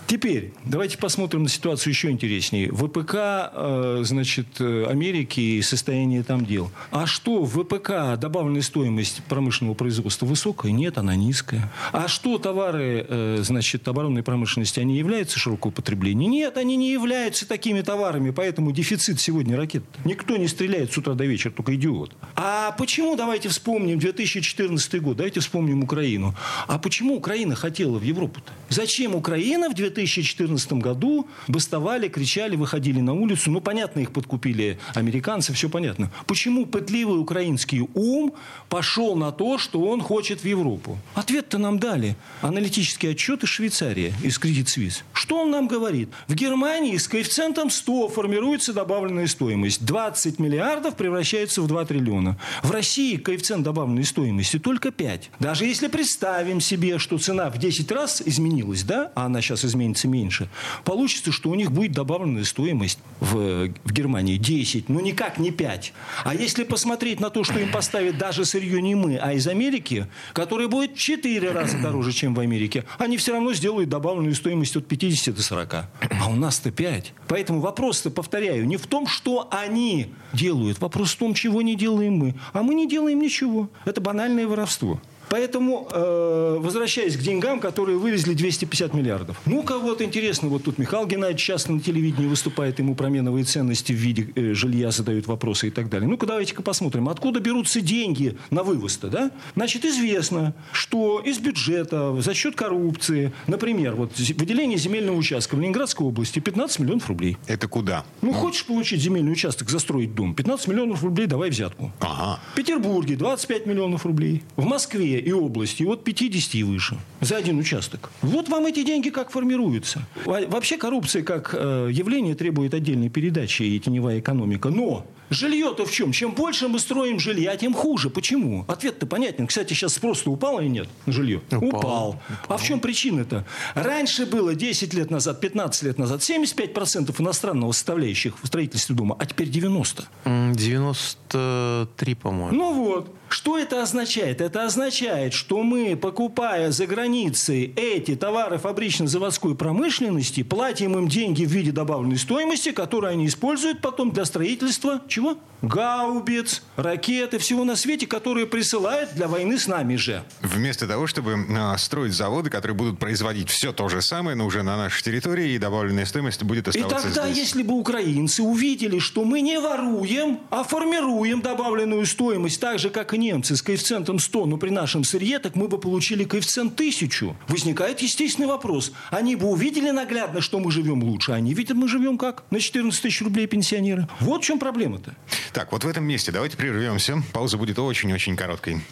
Теперь 0.06 0.52
давайте 0.64 0.98
посмотрим 0.98 1.42
на 1.42 1.48
ситуацию 1.48 1.92
еще 1.92 2.10
интереснее. 2.10 2.70
ВПК, 2.70 3.14
э, 3.16 4.00
значит, 4.04 4.46
э, 4.60 4.86
Америки 4.88 5.40
и 5.40 5.62
состояние 5.62 6.22
там 6.22 6.46
дел. 6.46 6.70
А 6.92 7.06
что, 7.06 7.42
в 7.42 7.64
ВПК 7.64 8.16
добавленная 8.16 8.62
стоимость 8.62 9.22
промышленного 9.28 9.74
производства 9.74 10.24
высокая? 10.24 10.70
Нет, 10.70 10.98
она 10.98 11.16
низкая. 11.16 11.72
А 11.92 12.06
что, 12.06 12.38
товары, 12.38 13.04
э, 13.08 13.38
значит, 13.42 13.88
оборонной 13.88 14.22
промышленности, 14.22 14.78
они 14.78 14.96
являются 14.96 15.40
широкого 15.40 15.72
потребления? 15.72 16.28
Нет, 16.28 16.56
они 16.56 16.76
не 16.76 16.92
являются 16.92 17.46
такими 17.48 17.80
товарами, 17.80 18.30
поэтому 18.30 18.70
дефицит 18.70 19.20
сегодня 19.20 19.56
ракет. 19.56 19.82
Никто 20.04 20.36
не 20.36 20.46
стреляет 20.46 20.92
с 20.92 20.98
утра 20.98 21.14
до 21.14 21.24
вечера, 21.24 21.50
только 21.50 21.74
идиот. 21.74 22.12
А 22.36 22.70
почему, 22.78 23.16
давайте 23.16 23.48
вспомним 23.48 23.98
2014 23.98 25.02
год, 25.02 25.16
давайте 25.16 25.40
вспомним 25.40 25.82
Украину. 25.82 26.36
А 26.68 26.78
почему 26.78 27.16
Украина 27.16 27.56
хотела 27.56 27.98
в 27.98 28.04
Европу-то? 28.04 28.52
Зачем 28.68 29.16
Украина 29.16 29.68
в 29.68 29.74
2014 29.74 29.95
2014 29.96 30.72
году 30.74 31.26
бастовали, 31.48 32.08
кричали, 32.08 32.56
выходили 32.56 33.00
на 33.00 33.14
улицу. 33.14 33.50
Ну, 33.50 33.60
понятно, 33.60 34.00
их 34.00 34.12
подкупили 34.12 34.78
американцы, 34.94 35.52
все 35.52 35.68
понятно. 35.68 36.10
Почему 36.26 36.66
пытливый 36.66 37.20
украинский 37.20 37.88
ум 37.94 38.34
пошел 38.68 39.16
на 39.16 39.32
то, 39.32 39.58
что 39.58 39.80
он 39.80 40.00
хочет 40.00 40.40
в 40.40 40.44
Европу? 40.44 40.98
Ответ-то 41.14 41.58
нам 41.58 41.78
дали. 41.78 42.16
Аналитический 42.42 43.10
отчет 43.10 43.42
из 43.42 43.48
Швейцарии, 43.48 44.12
из 44.22 44.38
Credit 44.38 44.66
Suisse. 44.66 45.02
Что 45.12 45.40
он 45.40 45.50
нам 45.50 45.66
говорит? 45.66 46.10
В 46.28 46.34
Германии 46.34 46.96
с 46.96 47.08
коэффициентом 47.08 47.70
100 47.70 48.08
формируется 48.08 48.72
добавленная 48.72 49.26
стоимость. 49.26 49.84
20 49.84 50.38
миллиардов 50.38 50.96
превращается 50.96 51.62
в 51.62 51.66
2 51.66 51.84
триллиона. 51.86 52.38
В 52.62 52.70
России 52.70 53.16
коэффициент 53.16 53.64
добавленной 53.64 54.04
стоимости 54.04 54.58
только 54.58 54.90
5. 54.90 55.30
Даже 55.40 55.64
если 55.64 55.88
представим 55.88 56.60
себе, 56.60 56.98
что 56.98 57.18
цена 57.18 57.50
в 57.50 57.58
10 57.58 57.90
раз 57.92 58.22
изменилась, 58.24 58.82
да, 58.82 59.12
а 59.14 59.26
она 59.26 59.40
сейчас 59.40 59.64
изменится 59.64 59.85
изменится 59.86 60.08
меньше, 60.08 60.48
получится, 60.84 61.32
что 61.32 61.50
у 61.50 61.54
них 61.54 61.72
будет 61.72 61.92
добавленная 61.92 62.44
стоимость 62.44 62.98
в, 63.20 63.68
в 63.68 63.92
Германии 63.92 64.36
10, 64.36 64.88
ну 64.88 65.00
никак 65.00 65.38
не 65.38 65.50
5. 65.50 65.92
А 66.24 66.34
если 66.34 66.64
посмотреть 66.64 67.20
на 67.20 67.30
то, 67.30 67.44
что 67.44 67.58
им 67.58 67.70
поставят 67.70 68.18
даже 68.18 68.44
сырье 68.44 68.82
не 68.82 68.94
мы, 68.94 69.16
а 69.16 69.32
из 69.32 69.46
Америки, 69.46 70.06
которое 70.32 70.68
будет 70.68 70.96
в 70.96 70.98
4 70.98 71.50
раза 71.50 71.78
дороже, 71.78 72.12
чем 72.12 72.34
в 72.34 72.40
Америке, 72.40 72.84
они 72.98 73.16
все 73.16 73.32
равно 73.32 73.52
сделают 73.54 73.88
добавленную 73.88 74.34
стоимость 74.34 74.76
от 74.76 74.86
50 74.86 75.34
до 75.34 75.42
40. 75.42 75.74
А 75.74 75.88
у 76.28 76.34
нас-то 76.34 76.70
5. 76.70 77.12
Поэтому 77.28 77.60
вопрос-то, 77.60 78.10
повторяю, 78.10 78.66
не 78.66 78.76
в 78.76 78.86
том, 78.86 79.06
что 79.06 79.48
они 79.50 80.12
делают, 80.32 80.80
вопрос 80.80 81.12
в 81.12 81.16
том, 81.16 81.34
чего 81.34 81.62
не 81.62 81.76
делаем 81.76 82.14
мы. 82.14 82.34
А 82.52 82.62
мы 82.62 82.74
не 82.74 82.88
делаем 82.88 83.20
ничего. 83.20 83.68
Это 83.84 84.00
банальное 84.00 84.46
воровство. 84.46 85.00
Поэтому, 85.28 85.88
э, 85.90 86.56
возвращаясь 86.60 87.16
к 87.16 87.20
деньгам, 87.20 87.60
которые 87.60 87.98
вывезли 87.98 88.34
250 88.34 88.94
миллиардов. 88.94 89.40
Ну, 89.46 89.62
кого-то 89.62 90.04
интересно, 90.04 90.48
вот 90.48 90.64
тут 90.64 90.78
Михаил 90.78 91.06
Геннадьевич 91.06 91.42
часто 91.42 91.72
на 91.72 91.80
телевидении 91.80 92.28
выступает, 92.28 92.78
ему 92.78 92.94
променовые 92.94 93.44
ценности 93.44 93.92
в 93.92 93.96
виде 93.96 94.28
э, 94.34 94.54
жилья 94.54 94.90
задают 94.90 95.26
вопросы 95.26 95.68
и 95.68 95.70
так 95.70 95.88
далее. 95.88 96.08
Ну-ка, 96.08 96.26
давайте-ка 96.26 96.62
посмотрим, 96.62 97.08
откуда 97.08 97.40
берутся 97.40 97.80
деньги 97.80 98.36
на 98.50 98.62
вывоз-то, 98.62 99.08
да? 99.08 99.30
Значит, 99.54 99.84
известно, 99.84 100.54
что 100.72 101.20
из 101.20 101.38
бюджета 101.38 102.20
за 102.20 102.34
счет 102.34 102.54
коррупции, 102.54 103.32
например, 103.46 103.94
вот 103.94 104.18
выделение 104.18 104.78
земельного 104.78 105.16
участка 105.16 105.56
в 105.56 105.60
Ленинградской 105.60 106.06
области 106.06 106.38
15 106.38 106.80
миллионов 106.80 107.08
рублей. 107.08 107.36
Это 107.46 107.68
куда? 107.68 108.04
Ну, 108.22 108.32
хочешь 108.32 108.64
получить 108.64 109.00
земельный 109.00 109.32
участок, 109.32 109.70
застроить 109.70 110.14
дом, 110.14 110.34
15 110.34 110.68
миллионов 110.68 111.02
рублей 111.02 111.26
давай 111.26 111.50
взятку. 111.50 111.92
Ага. 112.00 112.40
В 112.52 112.56
Петербурге 112.56 113.16
25 113.16 113.66
миллионов 113.66 114.06
рублей. 114.06 114.42
В 114.56 114.64
Москве 114.64 115.15
и 115.18 115.32
области 115.32 115.82
от 115.82 116.04
50 116.04 116.54
и 116.54 116.62
выше. 116.62 116.98
За 117.20 117.36
один 117.36 117.58
участок. 117.58 118.10
Вот 118.22 118.48
вам 118.48 118.66
эти 118.66 118.82
деньги 118.84 119.10
как 119.10 119.30
формируются. 119.30 120.06
Вообще 120.24 120.76
коррупция 120.76 121.22
как 121.22 121.54
э, 121.56 121.88
явление 121.92 122.34
требует 122.34 122.74
отдельной 122.74 123.08
передачи 123.08 123.62
и 123.62 123.78
теневая 123.80 124.20
экономика. 124.20 124.68
Но 124.68 125.06
Жилье-то 125.30 125.84
в 125.84 125.90
чем? 125.90 126.12
Чем 126.12 126.32
больше 126.32 126.68
мы 126.68 126.78
строим 126.78 127.18
жилья, 127.18 127.56
тем 127.56 127.74
хуже. 127.74 128.10
Почему? 128.10 128.64
Ответ-то 128.68 129.06
понятен. 129.06 129.46
Кстати, 129.46 129.72
сейчас 129.72 129.94
спрос-то 129.94 130.30
упал 130.30 130.60
или 130.60 130.68
нет 130.68 130.88
на 131.06 131.12
жилье? 131.12 131.40
Упал. 131.50 131.68
упал. 131.68 132.22
А 132.48 132.56
в 132.56 132.62
чем 132.62 132.80
причина-то? 132.80 133.44
Раньше 133.74 134.26
было 134.26 134.54
10 134.54 134.94
лет 134.94 135.10
назад, 135.10 135.40
15 135.40 135.82
лет 135.82 135.98
назад 135.98 136.20
75% 136.20 137.14
иностранного 137.20 137.72
составляющих 137.72 138.34
в 138.40 138.46
строительстве 138.46 138.94
дома, 138.94 139.16
а 139.18 139.26
теперь 139.26 139.48
90. 139.48 140.04
93, 140.24 142.14
по-моему. 142.14 142.56
Ну 142.56 142.72
вот. 142.72 143.12
Что 143.28 143.58
это 143.58 143.82
означает? 143.82 144.40
Это 144.40 144.64
означает, 144.64 145.32
что 145.34 145.62
мы, 145.64 145.96
покупая 145.96 146.70
за 146.70 146.86
границей 146.86 147.72
эти 147.74 148.14
товары 148.14 148.56
фабрично-заводской 148.58 149.56
промышленности, 149.56 150.44
платим 150.44 150.96
им 150.96 151.08
деньги 151.08 151.44
в 151.44 151.50
виде 151.50 151.72
добавленной 151.72 152.18
стоимости, 152.18 152.70
которые 152.70 153.12
они 153.12 153.26
используют 153.26 153.80
потом 153.80 154.12
для 154.12 154.24
строительства 154.24 155.02
чего? 155.16 155.38
гаубиц, 155.62 156.62
ракеты, 156.76 157.38
всего 157.38 157.64
на 157.64 157.76
свете, 157.76 158.06
которые 158.06 158.46
присылают 158.46 159.14
для 159.14 159.28
войны 159.28 159.58
с 159.58 159.66
нами 159.66 159.96
же. 159.96 160.22
Вместо 160.42 160.86
того, 160.86 161.06
чтобы 161.06 161.32
э, 161.48 161.78
строить 161.78 162.12
заводы, 162.12 162.50
которые 162.50 162.76
будут 162.76 162.98
производить 162.98 163.48
все 163.48 163.72
то 163.72 163.88
же 163.88 164.02
самое, 164.02 164.36
но 164.36 164.46
уже 164.46 164.62
на 164.62 164.76
нашей 164.76 165.02
территории, 165.02 165.52
и 165.52 165.58
добавленная 165.58 166.04
стоимость 166.04 166.42
будет 166.42 166.68
оставаться 166.68 167.08
И 167.08 167.12
тогда, 167.12 167.26
здесь. 167.26 167.38
если 167.38 167.62
бы 167.62 167.74
украинцы 167.74 168.42
увидели, 168.42 168.98
что 168.98 169.24
мы 169.24 169.40
не 169.40 169.58
воруем, 169.58 170.40
а 170.50 170.62
формируем 170.62 171.40
добавленную 171.40 172.04
стоимость, 172.06 172.60
так 172.60 172.78
же, 172.78 172.90
как 172.90 173.14
и 173.14 173.18
немцы, 173.18 173.56
с 173.56 173.62
коэффициентом 173.62 174.18
100, 174.18 174.46
но 174.46 174.56
при 174.56 174.70
нашем 174.70 175.04
сырье, 175.04 175.38
так 175.38 175.56
мы 175.56 175.68
бы 175.68 175.78
получили 175.78 176.24
коэффициент 176.24 176.74
1000. 176.74 177.36
Возникает 177.48 178.00
естественный 178.00 178.48
вопрос. 178.48 178.92
Они 179.10 179.36
бы 179.36 179.48
увидели 179.48 179.90
наглядно, 179.90 180.40
что 180.40 180.60
мы 180.60 180.70
живем 180.70 181.02
лучше, 181.02 181.32
а 181.32 181.36
они 181.36 181.54
видят, 181.54 181.76
мы 181.76 181.88
живем 181.88 182.18
как? 182.18 182.44
На 182.50 182.60
14 182.60 183.00
тысяч 183.00 183.22
рублей 183.22 183.46
пенсионеры. 183.46 184.08
Вот 184.20 184.42
в 184.42 184.46
чем 184.46 184.58
проблема-то. 184.58 185.05
Так, 185.52 185.72
вот 185.72 185.84
в 185.84 185.88
этом 185.88 186.04
месте 186.04 186.32
давайте 186.32 186.56
прервемся. 186.56 187.22
Пауза 187.32 187.56
будет 187.56 187.78
очень-очень 187.78 188.36
короткой. 188.36 188.84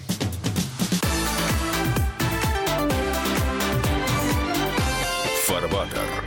Фарбатер. 5.47 6.25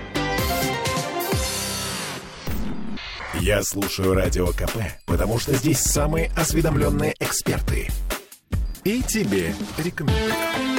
Я 3.40 3.64
слушаю 3.64 4.14
Радио 4.14 4.48
КП, 4.48 4.78
потому 5.06 5.40
что 5.40 5.54
здесь 5.54 5.80
самые 5.80 6.32
осведомленные 6.36 7.16
эксперты. 7.20 7.90
И 8.84 9.02
тебе 9.04 9.54
рекомендую. 9.78 10.77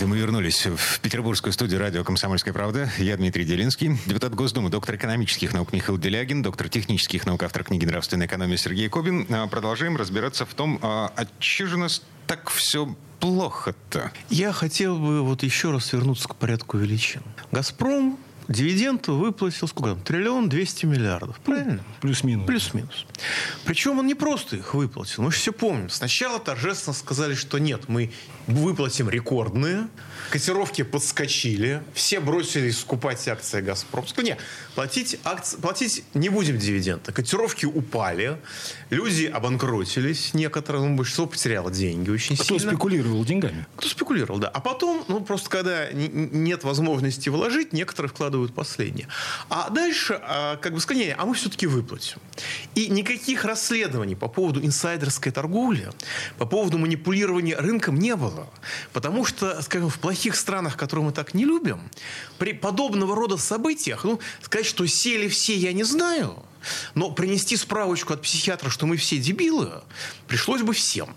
Это 0.00 0.08
мы 0.08 0.16
вернулись 0.16 0.64
в 0.64 0.98
петербургскую 1.00 1.52
студию 1.52 1.78
радио 1.78 2.02
«Комсомольская 2.04 2.54
правда». 2.54 2.90
Я 2.96 3.18
Дмитрий 3.18 3.44
Делинский, 3.44 3.98
депутат 4.06 4.34
Госдумы, 4.34 4.70
доктор 4.70 4.94
экономических 4.94 5.52
наук 5.52 5.74
Михаил 5.74 5.98
Делягин, 5.98 6.40
доктор 6.40 6.70
технических 6.70 7.26
наук, 7.26 7.42
автор 7.42 7.64
книги 7.64 7.84
«Нравственная 7.84 8.26
экономия» 8.26 8.56
Сергей 8.56 8.88
Кобин. 8.88 9.26
А, 9.28 9.46
продолжаем 9.46 9.98
разбираться 9.98 10.46
в 10.46 10.54
том, 10.54 10.78
а, 10.80 11.12
а 11.14 11.26
че 11.38 11.66
же 11.66 11.76
нас 11.76 12.02
так 12.26 12.48
все 12.48 12.96
плохо-то? 13.18 14.10
Я 14.30 14.54
хотел 14.54 14.98
бы 14.98 15.20
вот 15.20 15.42
еще 15.42 15.70
раз 15.70 15.92
вернуться 15.92 16.28
к 16.28 16.34
порядку 16.34 16.78
величин. 16.78 17.20
«Газпром» 17.52 18.18
дивиденд 18.50 19.06
выплатил 19.08 19.68
сколько 19.68 19.94
там? 19.94 20.02
Триллион 20.02 20.48
двести 20.48 20.84
миллиардов. 20.84 21.38
Правильно? 21.40 21.82
Плюс-минус. 22.00 22.46
Плюс-минус. 22.46 23.06
Причем 23.64 23.98
он 23.98 24.06
не 24.06 24.14
просто 24.14 24.56
их 24.56 24.74
выплатил. 24.74 25.22
Мы 25.22 25.30
же 25.30 25.38
все 25.38 25.52
помним. 25.52 25.88
Сначала 25.88 26.38
торжественно 26.38 26.94
сказали, 26.94 27.34
что 27.34 27.58
нет, 27.58 27.88
мы 27.88 28.12
выплатим 28.46 29.08
рекордные. 29.08 29.88
Котировки 30.30 30.82
подскочили. 30.82 31.82
Все 31.94 32.20
бросились 32.20 32.78
скупать 32.78 33.26
акции 33.28 33.60
«Газпром». 33.60 34.04
Нет, 34.18 34.38
платить, 34.74 35.18
акции, 35.24 35.56
платить 35.56 36.04
не 36.14 36.28
будем 36.28 36.58
дивиденды. 36.58 37.12
Котировки 37.12 37.66
упали. 37.66 38.38
Люди 38.90 39.24
обанкротились. 39.24 40.34
Некоторые, 40.34 40.86
ну, 40.86 40.96
большинство 40.96 41.26
потеряло 41.26 41.70
деньги 41.70 42.10
очень 42.10 42.36
Кто 42.36 42.44
сильно. 42.44 42.60
Кто 42.60 42.70
спекулировал 42.70 43.24
деньгами? 43.24 43.66
Кто 43.76 43.88
спекулировал, 43.88 44.38
да. 44.38 44.48
А 44.48 44.60
потом, 44.60 45.04
ну, 45.08 45.20
просто 45.20 45.50
когда 45.50 45.90
нет 45.92 46.64
возможности 46.64 47.28
вложить, 47.28 47.72
некоторые 47.72 48.10
вкладывают 48.10 48.54
последнее. 48.54 49.08
А 49.48 49.70
дальше, 49.70 50.20
а, 50.22 50.56
как 50.56 50.74
бы 50.74 50.80
сказали, 50.80 51.14
а 51.16 51.26
мы 51.26 51.34
все-таки 51.34 51.66
выплатим. 51.66 52.18
И 52.74 52.88
никаких 52.88 53.44
расследований 53.44 54.14
по 54.14 54.28
поводу 54.28 54.64
инсайдерской 54.64 55.32
торговли, 55.32 55.90
по 56.38 56.46
поводу 56.46 56.78
манипулирования 56.78 57.56
рынком 57.56 57.98
не 57.98 58.16
было. 58.16 58.48
Потому 58.92 59.24
что, 59.24 59.60
скажем, 59.62 59.88
в 59.88 59.98
плохих 60.10 60.34
странах, 60.34 60.76
которые 60.76 61.04
мы 61.04 61.12
так 61.12 61.34
не 61.34 61.44
любим, 61.44 61.88
при 62.36 62.52
подобного 62.52 63.14
рода 63.14 63.36
событиях, 63.36 64.02
ну, 64.02 64.18
сказать, 64.42 64.66
что 64.66 64.84
сели 64.88 65.28
все, 65.28 65.54
я 65.54 65.72
не 65.72 65.84
знаю, 65.84 66.44
но 66.96 67.12
принести 67.12 67.56
справочку 67.56 68.12
от 68.12 68.22
психиатра, 68.22 68.70
что 68.70 68.86
мы 68.86 68.96
все 68.96 69.18
дебилы, 69.18 69.70
пришлось 70.26 70.62
бы 70.62 70.72
всем. 70.72 71.14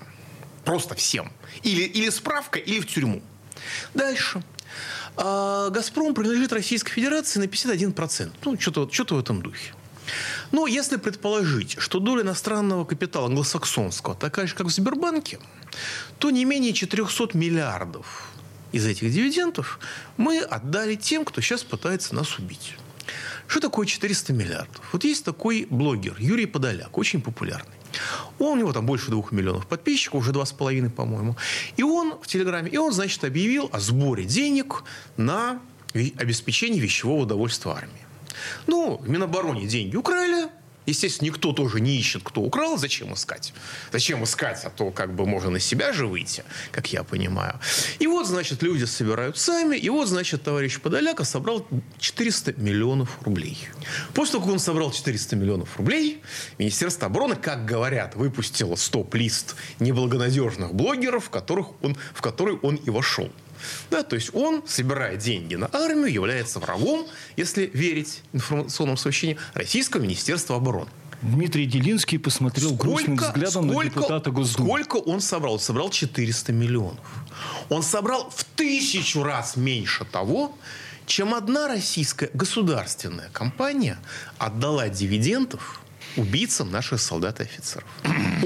Просто 0.63 0.93
всем. 0.93 1.31
Или, 1.63 1.81
или 1.81 2.11
справка, 2.11 2.59
или 2.59 2.79
в 2.79 2.85
тюрьму. 2.85 3.23
Дальше. 3.95 4.43
А 5.17 5.71
«Газпром» 5.71 6.13
принадлежит 6.13 6.53
Российской 6.53 6.91
Федерации 6.91 7.39
на 7.39 7.45
51%. 7.45 8.31
Ну, 8.45 8.59
что-то 8.59 8.93
что 8.93 9.15
в 9.15 9.19
этом 9.19 9.41
духе. 9.41 9.73
Но 10.51 10.67
если 10.67 10.97
предположить, 10.97 11.77
что 11.79 11.99
доля 11.99 12.21
иностранного 12.21 12.85
капитала 12.85 13.25
англосаксонского 13.25 14.13
такая 14.13 14.45
же, 14.45 14.53
как 14.53 14.67
в 14.67 14.69
Сбербанке, 14.69 15.39
то 16.19 16.29
не 16.29 16.45
менее 16.45 16.73
400 16.73 17.35
миллиардов 17.35 18.32
из 18.73 18.85
этих 18.85 19.11
дивидендов 19.11 19.79
мы 20.17 20.39
отдали 20.39 20.95
тем, 20.95 21.23
кто 21.23 21.39
сейчас 21.39 21.63
пытается 21.63 22.13
нас 22.15 22.37
убить. 22.37 22.75
Что 23.47 23.61
такое 23.61 23.85
400 23.85 24.33
миллиардов? 24.33 24.89
Вот 24.91 25.03
есть 25.03 25.23
такой 25.23 25.67
блогер 25.69 26.15
Юрий 26.17 26.47
Подоляк, 26.47 26.97
очень 26.97 27.21
популярный. 27.21 27.75
Он, 28.39 28.53
у 28.53 28.55
него 28.55 28.73
там 28.73 28.85
больше 28.85 29.11
двух 29.11 29.31
миллионов 29.31 29.67
подписчиков, 29.67 30.21
уже 30.21 30.31
два 30.31 30.45
с 30.45 30.51
половиной, 30.51 30.89
по-моему. 30.89 31.37
И 31.77 31.83
он 31.83 32.19
в 32.19 32.25
Телеграме, 32.25 32.71
и 32.71 32.77
он, 32.77 32.91
значит, 32.91 33.23
объявил 33.23 33.69
о 33.71 33.79
сборе 33.79 34.23
денег 34.23 34.83
на 35.17 35.61
обеспечение 35.93 36.81
вещевого 36.81 37.21
удовольствия 37.21 37.73
армии. 37.73 38.01
Ну, 38.65 38.97
в 38.97 39.07
Минобороне 39.07 39.67
деньги 39.67 39.95
украли, 39.95 40.47
Естественно, 40.85 41.27
никто 41.27 41.53
тоже 41.53 41.79
не 41.79 41.97
ищет, 41.97 42.23
кто 42.23 42.41
украл. 42.41 42.77
Зачем 42.77 43.13
искать? 43.13 43.53
Зачем 43.91 44.23
искать? 44.23 44.63
А 44.65 44.69
то 44.69 44.91
как 44.91 45.13
бы 45.13 45.25
можно 45.25 45.49
на 45.49 45.59
себя 45.59 45.93
же 45.93 46.07
выйти, 46.07 46.43
как 46.71 46.91
я 46.91 47.03
понимаю. 47.03 47.59
И 47.99 48.07
вот, 48.07 48.27
значит, 48.27 48.61
люди 48.63 48.85
собирают 48.85 49.37
сами. 49.37 49.77
И 49.77 49.89
вот, 49.89 50.07
значит, 50.07 50.43
товарищ 50.43 50.79
Подоляка 50.79 51.23
собрал 51.23 51.65
400 51.99 52.53
миллионов 52.53 53.17
рублей. 53.21 53.57
После 54.13 54.33
того, 54.33 54.45
как 54.45 54.53
он 54.53 54.59
собрал 54.59 54.91
400 54.91 55.35
миллионов 55.35 55.77
рублей, 55.77 56.21
Министерство 56.57 57.07
обороны, 57.07 57.35
как 57.35 57.65
говорят, 57.65 58.15
выпустило 58.15 58.75
стоп-лист 58.75 59.55
неблагонадежных 59.79 60.73
блогеров, 60.73 61.25
в, 61.25 61.29
которых 61.29 61.81
он, 61.81 61.95
в 62.13 62.21
который 62.21 62.57
он 62.57 62.75
и 62.75 62.89
вошел. 62.89 63.31
Да, 63.89 64.03
то 64.03 64.15
есть 64.15 64.33
он, 64.33 64.63
собирая 64.67 65.17
деньги 65.17 65.55
на 65.55 65.69
армию, 65.71 66.11
является 66.11 66.59
врагом, 66.59 67.07
если 67.37 67.69
верить 67.73 68.21
информационному 68.33 68.97
сообщению, 68.97 69.37
Российского 69.53 70.01
Министерства 70.01 70.55
обороны. 70.55 70.89
Дмитрий 71.21 71.65
Делинский 71.65 72.19
посмотрел 72.19 72.75
сколько, 72.75 72.83
грустным 72.83 73.15
взглядом 73.15 73.69
сколько, 73.69 73.83
на 73.83 73.89
депутата 73.89 74.31
Госдумы. 74.31 74.67
Сколько 74.67 74.97
он 74.97 75.21
собрал? 75.21 75.57
Собрал 75.57 75.89
400 75.89 76.51
миллионов. 76.51 77.05
Он 77.69 77.81
собрал 77.81 78.29
в 78.29 78.43
тысячу 78.43 79.23
раз 79.23 79.55
меньше 79.55 80.03
того, 80.03 80.57
чем 81.05 81.33
одна 81.33 81.67
российская 81.69 82.29
государственная 82.33 83.29
компания 83.29 83.97
отдала 84.37 84.89
дивидендов 84.89 85.81
убийцам 86.17 86.71
наших 86.71 87.01
солдат 87.01 87.39
и 87.39 87.43
офицеров. 87.43 87.87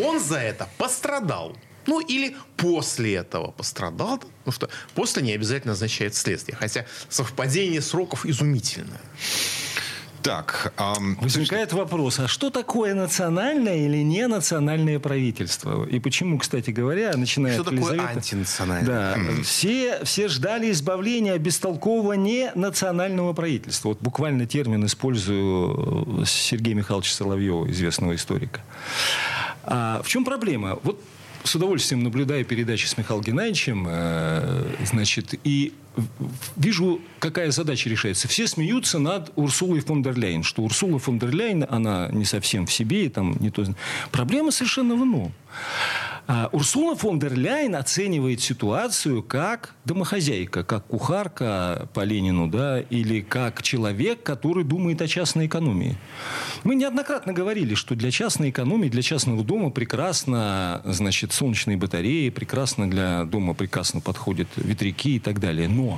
Он 0.02 0.20
за 0.20 0.38
это 0.38 0.70
пострадал. 0.78 1.56
Ну, 1.88 2.02
или 2.02 2.36
после 2.58 3.16
этого 3.16 3.52
пострадал, 3.52 4.20
потому 4.20 4.54
что 4.54 4.70
после 4.94 5.24
не 5.24 5.32
обязательно 5.34 5.74
означает 5.74 6.16
следствие. 6.16 6.56
Хотя 6.56 6.86
совпадение 7.10 7.82
сроков 7.82 8.26
изумительное. 8.26 9.02
Так, 10.28 10.74
эм, 10.78 11.18
возникает 11.22 11.72
вопрос, 11.72 12.20
а 12.20 12.28
что 12.28 12.50
такое 12.50 12.94
национальное 12.94 13.78
или 13.78 14.04
не 14.04 14.28
национальное 14.28 15.00
правительство? 15.00 15.86
И 15.86 16.00
почему, 16.00 16.38
кстати 16.38 16.70
говоря, 16.72 17.14
начиная 17.16 17.54
что 17.54 17.62
от 17.62 17.70
такое 17.70 18.02
антинациональное? 18.02 18.86
Да, 18.86 19.18
mm. 19.18 19.44
все, 19.44 20.04
все 20.04 20.28
ждали 20.28 20.72
избавления 20.72 21.34
от 21.36 21.42
бестолкового 21.42 22.12
ненационального 22.14 23.32
правительства. 23.32 23.90
Вот 23.90 24.02
буквально 24.02 24.46
термин 24.46 24.86
использую 24.86 26.26
Сергея 26.26 26.76
Михайловича 26.76 27.14
Соловьева, 27.14 27.72
известного 27.72 28.14
историка. 28.14 28.60
А 29.64 30.02
в 30.04 30.10
чем 30.10 30.26
проблема? 30.26 30.78
Вот 30.84 31.02
с 31.48 31.56
удовольствием 31.56 32.04
наблюдаю 32.04 32.46
передачи 32.46 32.86
с 32.86 32.98
Михаилом 32.98 33.24
Геннадьевичем, 33.24 33.88
э, 33.90 34.66
значит, 34.86 35.34
и 35.44 35.74
вижу, 36.56 37.02
какая 37.20 37.52
задача 37.52 37.90
решается. 37.90 38.28
Все 38.28 38.48
смеются 38.48 39.00
над 39.00 39.32
Урсулой 39.36 39.80
фон 39.80 40.04
дер 40.04 40.18
Ляйн, 40.18 40.44
что 40.44 40.62
Урсула 40.62 41.00
фон 41.00 41.18
дер 41.20 41.34
Ляйн, 41.34 41.66
она 41.68 42.10
не 42.12 42.26
совсем 42.26 42.66
в 42.66 42.72
себе, 42.72 43.06
и 43.06 43.10
там 43.10 43.38
не 43.40 43.50
то... 43.50 43.66
Проблема 44.12 44.52
совершенно 44.52 44.96
в 44.96 45.04
ином. 45.04 45.34
А 46.28 46.50
Урсула 46.52 46.94
фон 46.98 47.20
дер 47.20 47.36
Ляйн 47.36 47.74
оценивает 47.76 48.42
ситуацию 48.42 49.24
как 49.24 49.74
домохозяйка, 49.86 50.66
как 50.66 50.86
кухарка 50.86 51.88
по 51.94 52.04
Ленину, 52.04 52.50
да, 52.50 52.82
или 52.82 53.22
как 53.22 53.62
человек, 53.62 54.24
который 54.24 54.66
думает 54.66 55.02
о 55.02 55.08
частной 55.08 55.48
экономии. 55.48 55.96
Мы 56.66 56.76
неоднократно 56.76 57.32
говорили, 57.32 57.76
что 57.76 57.96
для 57.96 58.12
частной 58.12 58.50
экономии, 58.50 58.90
для 58.90 59.02
частного 59.02 59.42
дома 59.42 59.70
прекрасно, 59.70 60.82
значит, 60.84 61.32
солнечные 61.32 61.78
батареи, 61.78 62.30
прекрасно 62.30 62.90
для 62.90 63.24
дома 63.24 63.54
прекрасно 63.54 64.02
подходят 64.02 64.50
ветряки 64.58 65.16
и 65.16 65.20
так 65.20 65.40
далее. 65.40 65.70
Но 65.70 65.98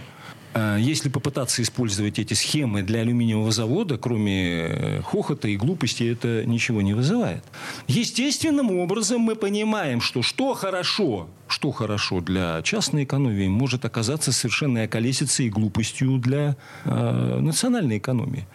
если 0.79 1.09
попытаться 1.09 1.61
использовать 1.61 2.19
эти 2.19 2.33
схемы 2.33 2.81
для 2.81 3.01
алюминиевого 3.01 3.51
завода, 3.51 3.97
кроме 3.97 4.47
э, 4.51 5.01
хохота 5.03 5.47
и 5.47 5.55
глупости, 5.55 6.03
это 6.03 6.43
ничего 6.45 6.81
не 6.81 6.93
вызывает. 6.93 7.43
Естественным 7.87 8.71
образом 8.77 9.21
мы 9.21 9.35
понимаем, 9.35 10.01
что 10.01 10.21
что 10.21 10.53
хорошо 10.53 11.29
что 11.51 11.71
хорошо 11.71 12.21
для 12.21 12.61
частной 12.61 13.03
экономии, 13.03 13.47
может 13.47 13.85
оказаться 13.85 14.31
совершенной 14.31 14.85
околесицей 14.85 15.47
и 15.47 15.49
глупостью 15.49 16.17
для 16.17 16.55
э, 16.85 17.39
национальной 17.39 17.97
экономии. 17.97 18.47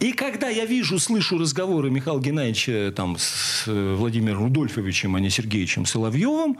И 0.00 0.12
когда 0.12 0.48
я 0.48 0.66
вижу, 0.66 0.98
слышу 0.98 1.38
разговоры 1.38 1.90
Михаила 1.90 2.20
Геннадьевича 2.20 2.92
там, 2.94 3.16
с 3.18 3.64
э, 3.66 3.94
Владимиром 3.94 4.44
Рудольфовичем, 4.44 5.16
а 5.16 5.20
не 5.20 5.30
Сергеевичем 5.30 5.86
Соловьевым, 5.86 6.58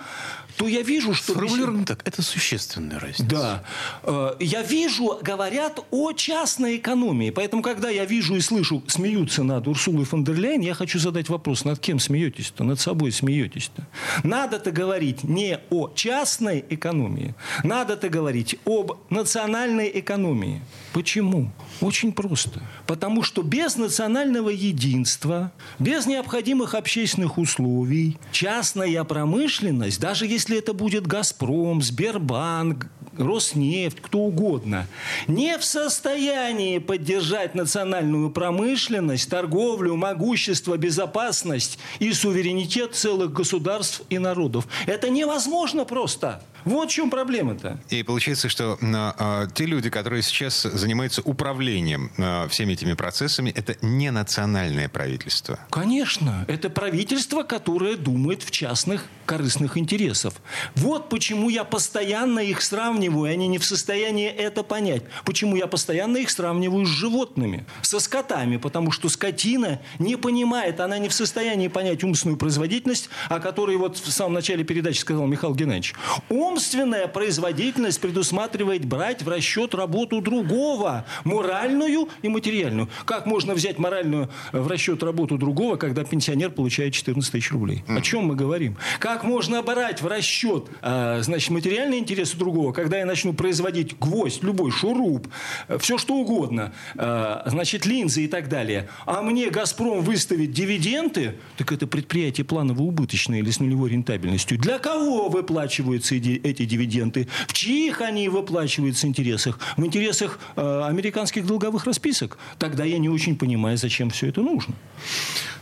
то 0.56 0.68
я 0.68 0.82
вижу, 0.82 1.14
что... 1.14 1.32
Сформулировано 1.32 1.84
так, 1.84 2.02
это 2.06 2.22
существенная 2.22 2.98
разница. 2.98 3.24
Да. 3.24 3.62
Э, 4.02 4.36
я 4.40 4.62
вижу, 4.62 5.18
говорят 5.22 5.80
о 5.90 6.12
частной 6.12 6.76
экономии. 6.76 7.30
Поэтому, 7.30 7.62
когда 7.62 7.88
я 7.88 8.04
вижу 8.04 8.36
и 8.36 8.40
слышу, 8.40 8.82
смеются 8.86 9.42
над 9.42 9.68
Урсулой 9.68 10.04
фон 10.04 10.24
дер 10.24 10.36
Ляйн, 10.36 10.60
я 10.60 10.74
хочу 10.74 10.98
задать 10.98 11.28
вопрос, 11.28 11.64
над 11.64 11.78
кем 11.78 11.98
смеетесь-то? 11.98 12.64
Над 12.64 12.80
собой 12.80 13.12
смеетесь-то? 13.12 13.86
Надо-то 14.22 14.70
говорить 14.70 15.24
не 15.24 15.49
о 15.70 15.90
частной 15.94 16.64
экономии. 16.68 17.34
Надо-то 17.64 18.08
говорить 18.08 18.56
об 18.64 18.92
национальной 19.10 19.90
экономии. 19.94 20.62
Почему? 20.92 21.50
Очень 21.80 22.12
просто. 22.12 22.60
Потому 22.86 23.22
что 23.22 23.42
без 23.42 23.76
национального 23.76 24.50
единства, 24.50 25.52
без 25.78 26.06
необходимых 26.06 26.74
общественных 26.74 27.38
условий, 27.38 28.18
частная 28.32 29.04
промышленность, 29.04 30.00
даже 30.00 30.26
если 30.26 30.58
это 30.58 30.72
будет 30.72 31.06
«Газпром», 31.06 31.82
«Сбербанк», 31.82 32.88
Роснефть, 33.20 34.00
кто 34.00 34.20
угодно, 34.20 34.86
не 35.26 35.58
в 35.58 35.64
состоянии 35.64 36.78
поддержать 36.78 37.54
национальную 37.54 38.30
промышленность, 38.30 39.28
торговлю, 39.28 39.96
могущество, 39.96 40.76
безопасность 40.76 41.78
и 41.98 42.12
суверенитет 42.12 42.94
целых 42.94 43.32
государств 43.32 44.02
и 44.10 44.18
народов. 44.18 44.66
Это 44.86 45.10
невозможно 45.10 45.39
просто. 45.84 46.40
Вот 46.64 46.90
в 46.90 46.92
чем 46.92 47.10
проблема-то. 47.10 47.80
И 47.88 48.02
получается, 48.02 48.48
что 48.48 48.78
э, 48.80 49.48
те 49.54 49.66
люди, 49.66 49.90
которые 49.90 50.22
сейчас 50.22 50.62
занимаются 50.62 51.22
управлением 51.22 52.10
э, 52.16 52.48
всеми 52.48 52.72
этими 52.72 52.94
процессами, 52.94 53.50
это 53.50 53.76
не 53.82 54.10
национальное 54.10 54.88
правительство. 54.88 55.58
Конечно. 55.70 56.44
Это 56.48 56.70
правительство, 56.70 57.42
которое 57.42 57.96
думает 57.96 58.42
в 58.42 58.50
частных 58.50 59.04
корыстных 59.26 59.78
интересов. 59.78 60.34
Вот 60.74 61.08
почему 61.08 61.50
я 61.50 61.62
постоянно 61.62 62.40
их 62.40 62.62
сравниваю, 62.62 63.32
они 63.32 63.46
не 63.46 63.58
в 63.58 63.64
состоянии 63.64 64.28
это 64.28 64.64
понять. 64.64 65.04
Почему 65.24 65.54
я 65.56 65.66
постоянно 65.68 66.16
их 66.16 66.30
сравниваю 66.30 66.84
с 66.84 66.88
животными, 66.88 67.64
со 67.82 68.00
скотами, 68.00 68.56
потому 68.56 68.90
что 68.90 69.08
скотина 69.08 69.80
не 69.98 70.16
понимает, 70.16 70.80
она 70.80 70.98
не 70.98 71.08
в 71.08 71.12
состоянии 71.12 71.68
понять 71.68 72.02
умственную 72.02 72.38
производительность, 72.38 73.08
о 73.28 73.38
которой 73.38 73.76
вот 73.76 73.98
в 73.98 74.10
самом 74.10 74.34
начале 74.34 74.64
передачи 74.64 74.98
сказал 74.98 75.26
Михаил 75.26 75.54
Геннадьевич. 75.54 75.94
Он 76.28 76.49
Умственная 76.50 77.06
производительность 77.06 78.00
предусматривает 78.00 78.84
брать 78.84 79.22
в 79.22 79.28
расчет 79.28 79.72
работу 79.72 80.20
другого, 80.20 81.04
моральную 81.22 82.08
и 82.22 82.28
материальную. 82.28 82.88
Как 83.04 83.24
можно 83.24 83.54
взять 83.54 83.78
моральную 83.78 84.28
э, 84.52 84.58
в 84.58 84.66
расчет 84.66 85.00
работу 85.04 85.38
другого, 85.38 85.76
когда 85.76 86.02
пенсионер 86.02 86.50
получает 86.50 86.92
14 86.92 87.30
тысяч 87.30 87.52
рублей? 87.52 87.84
О 87.86 88.00
чем 88.00 88.24
мы 88.24 88.34
говорим? 88.34 88.76
Как 88.98 89.22
можно 89.22 89.62
брать 89.62 90.02
в 90.02 90.08
расчет, 90.08 90.66
э, 90.82 91.20
значит, 91.22 91.50
материальные 91.50 92.00
интересы 92.00 92.36
другого, 92.36 92.72
когда 92.72 92.98
я 92.98 93.06
начну 93.06 93.32
производить 93.32 93.96
гвоздь, 93.96 94.42
любой 94.42 94.72
шуруп, 94.72 95.28
э, 95.68 95.78
все 95.78 95.98
что 95.98 96.14
угодно, 96.14 96.72
значит, 96.96 97.86
линзы 97.86 98.24
и 98.24 98.28
так 98.28 98.48
далее, 98.48 98.88
а 99.06 99.22
мне 99.22 99.50
«Газпром» 99.50 100.00
выставит 100.00 100.50
дивиденды, 100.50 101.36
так 101.56 101.70
это 101.70 101.86
предприятие 101.86 102.44
планово-убыточное 102.44 103.38
или 103.38 103.50
с 103.50 103.60
нулевой 103.60 103.90
рентабельностью. 103.90 104.58
Для 104.58 104.78
кого 104.78 105.28
выплачиваются 105.28 106.16
эти 106.16 106.39
дивиденды, 106.42 107.28
в 107.46 107.52
чьих 107.52 108.00
они 108.00 108.28
выплачиваются 108.28 109.06
интересах? 109.06 109.58
В 109.76 109.84
интересах 109.84 110.38
э, 110.56 110.82
американских 110.84 111.46
долговых 111.46 111.84
расписок? 111.84 112.38
Тогда 112.58 112.84
я 112.84 112.98
не 112.98 113.08
очень 113.08 113.36
понимаю, 113.36 113.76
зачем 113.76 114.10
все 114.10 114.28
это 114.28 114.40
нужно. 114.42 114.74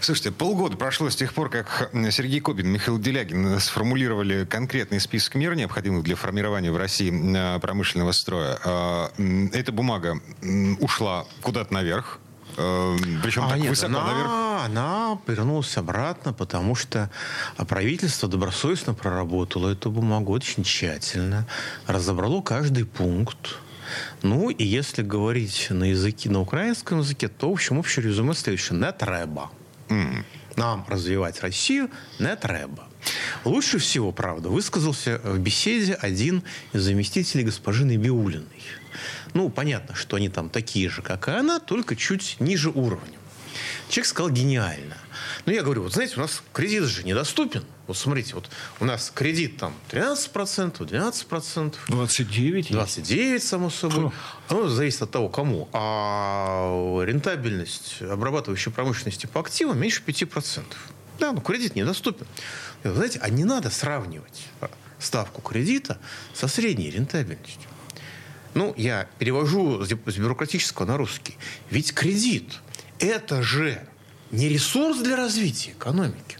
Слушайте, 0.00 0.30
полгода 0.30 0.76
прошло 0.76 1.10
с 1.10 1.16
тех 1.16 1.34
пор, 1.34 1.50
как 1.50 1.90
Сергей 2.10 2.40
Кобин 2.40 2.68
Михаил 2.68 2.98
Делягин 2.98 3.58
сформулировали 3.58 4.44
конкретный 4.44 5.00
список 5.00 5.34
мер, 5.34 5.54
необходимых 5.54 6.04
для 6.04 6.14
формирования 6.14 6.70
в 6.70 6.76
России 6.76 7.12
э, 7.12 7.58
промышленного 7.58 8.12
строя. 8.12 8.58
Э, 8.64 9.08
эта 9.52 9.72
бумага 9.72 10.20
ушла 10.80 11.26
куда-то 11.42 11.74
наверх, 11.74 12.20
Причем 13.22 13.44
а 13.44 13.50
так 13.50 13.58
нет, 13.58 13.70
высоко 13.70 13.98
она, 13.98 14.06
наверх. 14.06 14.30
Она 14.64 15.18
вернулась 15.28 15.76
обратно, 15.76 16.32
потому 16.32 16.74
что 16.74 17.08
правительство 17.68 18.28
добросовестно 18.28 18.94
проработало 18.94 19.70
эту 19.70 19.92
бумагу 19.92 20.32
очень 20.32 20.64
тщательно, 20.64 21.46
разобрало 21.86 22.42
каждый 22.42 22.84
пункт. 22.84 23.58
Ну, 24.22 24.50
и 24.50 24.64
если 24.64 25.02
говорить 25.02 25.68
на 25.70 25.84
языке, 25.84 26.30
на 26.30 26.40
украинском 26.40 26.98
языке, 26.98 27.28
то, 27.28 27.48
в 27.48 27.52
общем, 27.52 27.78
общее 27.78 28.04
резюме 28.04 28.34
следующее. 28.34 28.78
Не 28.78 28.92
треба. 28.92 29.50
Mm. 29.88 30.24
Нам 30.56 30.84
развивать 30.88 31.40
Россию 31.40 31.90
не 32.18 32.34
треба. 32.34 32.88
Лучше 33.44 33.78
всего, 33.78 34.12
правда, 34.12 34.48
высказался 34.48 35.20
в 35.24 35.38
беседе 35.38 35.94
один 35.94 36.42
из 36.72 36.82
заместителей 36.82 37.44
госпожи 37.44 37.84
Набиулиной. 37.84 38.62
Ну, 39.34 39.48
понятно, 39.50 39.94
что 39.94 40.16
они 40.16 40.28
там 40.28 40.48
такие 40.48 40.88
же, 40.88 41.02
как 41.02 41.28
и 41.28 41.32
она, 41.32 41.60
только 41.60 41.96
чуть 41.96 42.36
ниже 42.40 42.70
уровня. 42.70 43.18
Человек 43.88 44.06
сказал 44.06 44.30
гениально. 44.30 44.96
Ну, 45.46 45.52
я 45.52 45.62
говорю, 45.62 45.82
вот 45.82 45.94
знаете, 45.94 46.16
у 46.16 46.20
нас 46.20 46.42
кредит 46.52 46.84
же 46.84 47.04
недоступен. 47.04 47.64
Вот 47.86 47.96
смотрите, 47.96 48.34
вот 48.34 48.50
у 48.80 48.84
нас 48.84 49.10
кредит 49.14 49.56
там 49.56 49.72
13%, 49.90 50.78
12%. 50.78 51.74
29? 51.88 52.70
29, 52.72 53.42
само 53.42 53.70
собой. 53.70 54.12
Ну, 54.50 54.68
зависит 54.68 55.02
от 55.02 55.10
того, 55.10 55.28
кому. 55.30 55.68
А 55.72 57.00
рентабельность 57.02 58.02
обрабатывающей 58.02 58.70
промышленности 58.70 59.26
по 59.26 59.40
активам 59.40 59.80
меньше 59.80 60.02
5%. 60.06 60.64
Да, 61.18 61.32
ну 61.32 61.40
кредит 61.40 61.74
недоступен. 61.74 62.26
Вы 62.84 62.94
знаете, 62.94 63.18
а 63.22 63.28
не 63.30 63.44
надо 63.44 63.70
сравнивать 63.70 64.48
ставку 64.98 65.42
кредита 65.42 65.98
со 66.34 66.48
средней 66.48 66.90
рентабельностью. 66.90 67.68
Ну, 68.54 68.74
я 68.76 69.08
перевожу 69.18 69.84
с 69.84 70.16
бюрократического 70.16 70.86
на 70.86 70.96
русский. 70.96 71.36
Ведь 71.70 71.92
кредит– 71.92 72.58
это 72.98 73.42
же 73.42 73.86
не 74.30 74.48
ресурс 74.48 74.98
для 74.98 75.16
развития 75.16 75.72
экономики. 75.72 76.38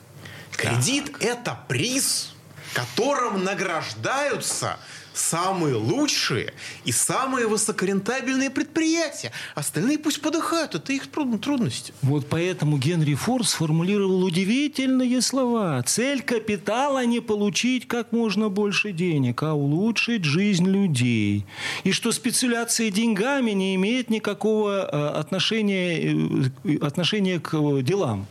Кредит 0.53 1.17
это 1.21 1.59
приз, 1.69 2.35
которым 2.75 3.45
награждаются 3.45 4.79
самые 5.19 5.75
лучшие 5.75 6.53
и 6.85 6.93
самые 6.93 7.47
высокорентабельные 7.47 8.51
предприятия. 8.51 9.33
Остальные 9.55 9.99
пусть 9.99 10.21
подыхают, 10.21 10.75
это 10.75 10.93
их 10.93 11.09
трудности. 11.11 11.93
Вот 12.03 12.27
поэтому 12.29 12.79
Генри 12.79 13.15
Форд 13.15 13.47
сформулировал 13.47 14.23
удивительные 14.25 15.21
слова. 15.21 15.83
Цель 15.83 16.23
капитала 16.23 17.05
не 17.05 17.21
получить 17.21 17.89
как 17.89 18.13
можно 18.13 18.49
больше 18.49 18.93
денег, 18.93 19.43
а 19.43 19.55
улучшить 19.55 20.25
жизнь 20.25 20.67
людей. 20.67 21.45
И 21.85 21.93
что 21.93 22.13
спецуляция 22.13 22.91
деньгами 22.91 23.51
не 23.53 23.75
имеет 23.75 24.11
никакого 24.11 24.89
э, 24.91 25.19
отношения, 25.19 26.51
э, 26.65 26.77
отношения 26.81 27.41
к 27.41 27.83
делам. 27.83 28.27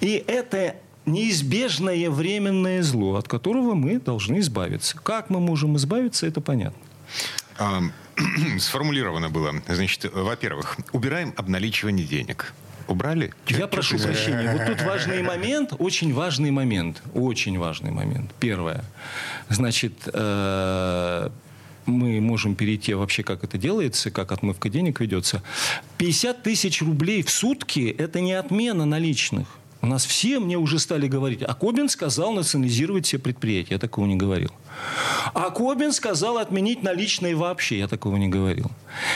И 0.00 0.22
это 0.26 0.76
неизбежное 1.08 2.10
временное 2.10 2.82
зло, 2.82 3.16
от 3.16 3.28
которого 3.28 3.74
мы 3.74 3.98
должны 3.98 4.38
избавиться. 4.40 4.96
Как 5.02 5.30
мы 5.30 5.40
можем 5.40 5.76
избавиться, 5.76 6.26
это 6.26 6.40
понятно. 6.40 6.80
Сформулировано 8.58 9.30
было. 9.30 9.54
Значит, 9.68 10.10
во-первых, 10.12 10.78
убираем 10.92 11.34
обналичивание 11.36 12.06
денег. 12.06 12.52
Убрали? 12.88 13.32
Я 13.46 13.58
Чё 13.58 13.68
прошу 13.68 13.98
прощения. 13.98 14.50
Вот 14.52 14.66
тут 14.66 14.82
важный 14.82 15.22
момент, 15.22 15.74
очень 15.78 16.14
важный 16.14 16.50
момент. 16.50 17.02
Очень 17.14 17.58
важный 17.58 17.90
момент. 17.90 18.30
Первое. 18.40 18.82
Значит, 19.50 19.92
э, 20.06 21.28
мы 21.84 22.20
можем 22.20 22.54
перейти 22.54 22.94
вообще, 22.94 23.22
как 23.22 23.44
это 23.44 23.58
делается, 23.58 24.10
как 24.10 24.32
отмывка 24.32 24.70
денег 24.70 25.00
ведется. 25.00 25.42
50 25.98 26.42
тысяч 26.42 26.80
рублей 26.80 27.22
в 27.22 27.30
сутки– 27.30 27.94
это 27.98 28.20
не 28.20 28.32
отмена 28.32 28.86
наличных. 28.86 29.48
У 29.80 29.86
нас 29.86 30.04
все 30.04 30.40
мне 30.40 30.56
уже 30.56 30.78
стали 30.78 31.06
говорить, 31.06 31.42
а 31.42 31.54
Кобин 31.54 31.88
сказал 31.88 32.32
национализировать 32.32 33.06
все 33.06 33.18
предприятия. 33.18 33.74
Я 33.74 33.78
такого 33.78 34.06
не 34.06 34.16
говорил. 34.16 34.50
А 35.34 35.50
Кобин 35.50 35.92
сказал 35.92 36.38
отменить 36.38 36.82
наличные 36.82 37.34
вообще. 37.34 37.78
Я 37.78 37.88
такого 37.88 38.16
не 38.16 38.28
говорил. 38.28 38.70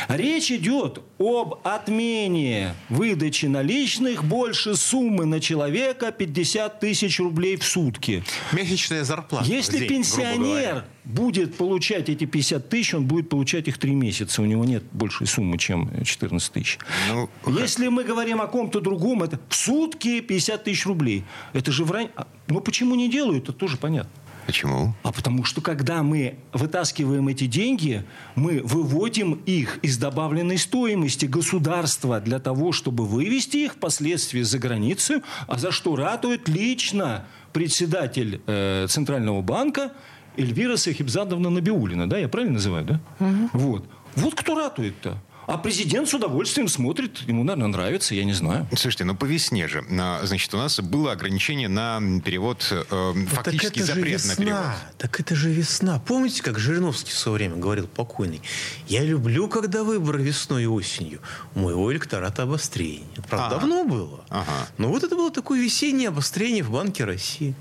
Речь 0.08 0.50
идет 0.50 1.00
об 1.18 1.60
отмене 1.64 2.74
выдачи 2.88 3.46
наличных 3.46 4.24
больше 4.24 4.76
суммы 4.76 5.24
на 5.24 5.40
человека 5.40 6.12
50 6.12 6.80
тысяч 6.80 7.18
рублей 7.18 7.56
в 7.56 7.64
сутки. 7.64 8.24
Месячная 8.52 9.04
зарплата. 9.04 9.46
Если 9.46 9.78
день, 9.78 9.88
пенсионер 9.88 10.84
будет 11.04 11.56
получать 11.56 12.08
эти 12.08 12.24
50 12.24 12.68
тысяч, 12.68 12.94
он 12.94 13.06
будет 13.06 13.28
получать 13.28 13.68
их 13.68 13.78
3 13.78 13.92
месяца. 13.92 14.42
У 14.42 14.44
него 14.44 14.64
нет 14.64 14.84
большей 14.92 15.26
суммы, 15.26 15.58
чем 15.58 15.90
14 16.04 16.52
тысяч. 16.52 16.78
Ну, 17.08 17.28
Если 17.46 17.88
мы 17.88 18.04
говорим 18.04 18.40
о 18.40 18.46
ком-то 18.46 18.80
другом, 18.80 19.22
это 19.22 19.40
в 19.48 19.54
сутки 19.54 20.20
50 20.20 20.64
тысяч 20.64 20.86
рублей. 20.86 21.24
Это 21.52 21.72
же 21.72 21.84
врань. 21.84 22.10
Ну 22.48 22.60
почему 22.60 22.94
не 22.94 23.10
делают, 23.10 23.44
это 23.44 23.52
тоже 23.52 23.76
понятно. 23.76 24.10
Почему? 24.46 24.94
А 25.02 25.12
потому 25.12 25.44
что 25.44 25.60
когда 25.60 26.02
мы 26.02 26.36
вытаскиваем 26.52 27.28
эти 27.28 27.46
деньги, 27.46 28.04
мы 28.34 28.60
выводим 28.62 29.34
их 29.46 29.78
из 29.82 29.98
добавленной 29.98 30.58
стоимости 30.58 31.26
государства 31.26 32.20
для 32.20 32.38
того, 32.38 32.72
чтобы 32.72 33.06
вывести 33.06 33.58
их 33.58 33.74
впоследствии 33.74 34.42
за 34.42 34.58
границу, 34.58 35.22
а 35.46 35.58
за 35.58 35.70
что 35.70 35.96
ратует 35.96 36.48
лично 36.48 37.26
председатель 37.52 38.40
э, 38.46 38.86
Центрального 38.88 39.42
банка 39.42 39.92
Эльвира 40.36 40.76
Сахибзадовна 40.76 41.50
Набиулина. 41.50 42.08
Да, 42.08 42.18
я 42.18 42.28
правильно 42.28 42.54
называю, 42.54 42.84
да? 42.84 43.00
Угу. 43.20 43.50
Вот. 43.52 43.84
Вот 44.16 44.34
кто 44.34 44.54
ратует-то. 44.54 45.18
А 45.46 45.58
президент 45.58 46.08
с 46.08 46.14
удовольствием 46.14 46.68
смотрит, 46.68 47.18
ему, 47.26 47.44
наверное, 47.44 47.68
нравится, 47.68 48.14
я 48.14 48.24
не 48.24 48.32
знаю. 48.32 48.66
Слушайте, 48.70 49.04
ну 49.04 49.14
по 49.14 49.24
весне 49.24 49.68
же, 49.68 49.84
значит, 50.22 50.54
у 50.54 50.56
нас 50.56 50.78
было 50.80 51.12
ограничение 51.12 51.68
на 51.68 52.00
перевод, 52.24 52.66
э, 52.70 53.14
фактически 53.28 53.78
так 53.80 53.86
запрет 53.86 54.24
на 54.24 54.36
перевод. 54.36 54.64
Так 54.98 55.20
это 55.20 55.34
же 55.34 55.50
весна. 55.50 55.98
Помните, 55.98 56.42
как 56.42 56.58
Жириновский 56.58 57.10
в 57.10 57.18
свое 57.18 57.38
время 57.38 57.56
говорил 57.56 57.86
покойный? 57.86 58.40
Я 58.86 59.02
люблю, 59.02 59.48
когда 59.48 59.82
выборы 59.82 60.22
весной 60.22 60.64
и 60.64 60.66
осенью. 60.66 61.20
У 61.54 61.60
моего 61.60 61.92
электората 61.92 62.42
обострение. 62.44 63.06
Правда, 63.28 63.56
ага. 63.56 63.60
давно 63.60 63.84
было. 63.84 64.24
Ага. 64.28 64.68
Но 64.78 64.88
вот 64.88 65.02
это 65.02 65.16
было 65.16 65.30
такое 65.30 65.60
весеннее 65.60 66.08
обострение 66.08 66.62
в 66.62 66.70
Банке 66.70 67.04
России. 67.04 67.54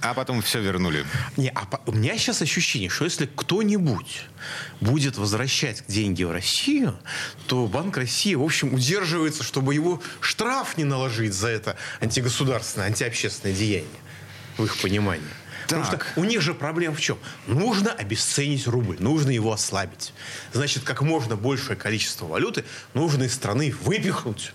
А 0.00 0.14
потом 0.14 0.40
все 0.42 0.60
вернули. 0.60 1.04
Не, 1.36 1.48
а 1.48 1.64
по... 1.66 1.80
у 1.86 1.92
меня 1.92 2.16
сейчас 2.16 2.42
ощущение, 2.42 2.88
что 2.88 3.04
если 3.04 3.26
кто-нибудь 3.26 4.22
будет 4.80 5.16
возвращать 5.16 5.84
деньги 5.88 6.24
в 6.24 6.30
Россию, 6.30 6.98
то 7.46 7.66
Банк 7.66 7.96
России, 7.96 8.34
в 8.34 8.42
общем, 8.42 8.74
удерживается, 8.74 9.42
чтобы 9.42 9.74
его 9.74 10.02
штраф 10.20 10.76
не 10.76 10.84
наложить 10.84 11.32
за 11.32 11.48
это 11.48 11.76
антигосударственное, 12.00 12.86
антиобщественное 12.86 13.54
деяние, 13.54 13.88
в 14.56 14.64
их 14.64 14.76
понимании. 14.78 15.24
Так. 15.68 15.84
Потому 15.84 15.84
что 15.84 16.20
у 16.20 16.24
них 16.24 16.40
же 16.40 16.54
проблема 16.54 16.94
в 16.94 17.00
чем? 17.00 17.18
Нужно 17.46 17.92
обесценить 17.92 18.66
рубль, 18.66 18.96
нужно 19.00 19.30
его 19.30 19.52
ослабить. 19.52 20.14
Значит, 20.52 20.82
как 20.84 21.02
можно 21.02 21.36
большее 21.36 21.76
количество 21.76 22.26
валюты 22.26 22.64
нужно 22.94 23.24
из 23.24 23.34
страны 23.34 23.74
выпихнуть. 23.82 24.52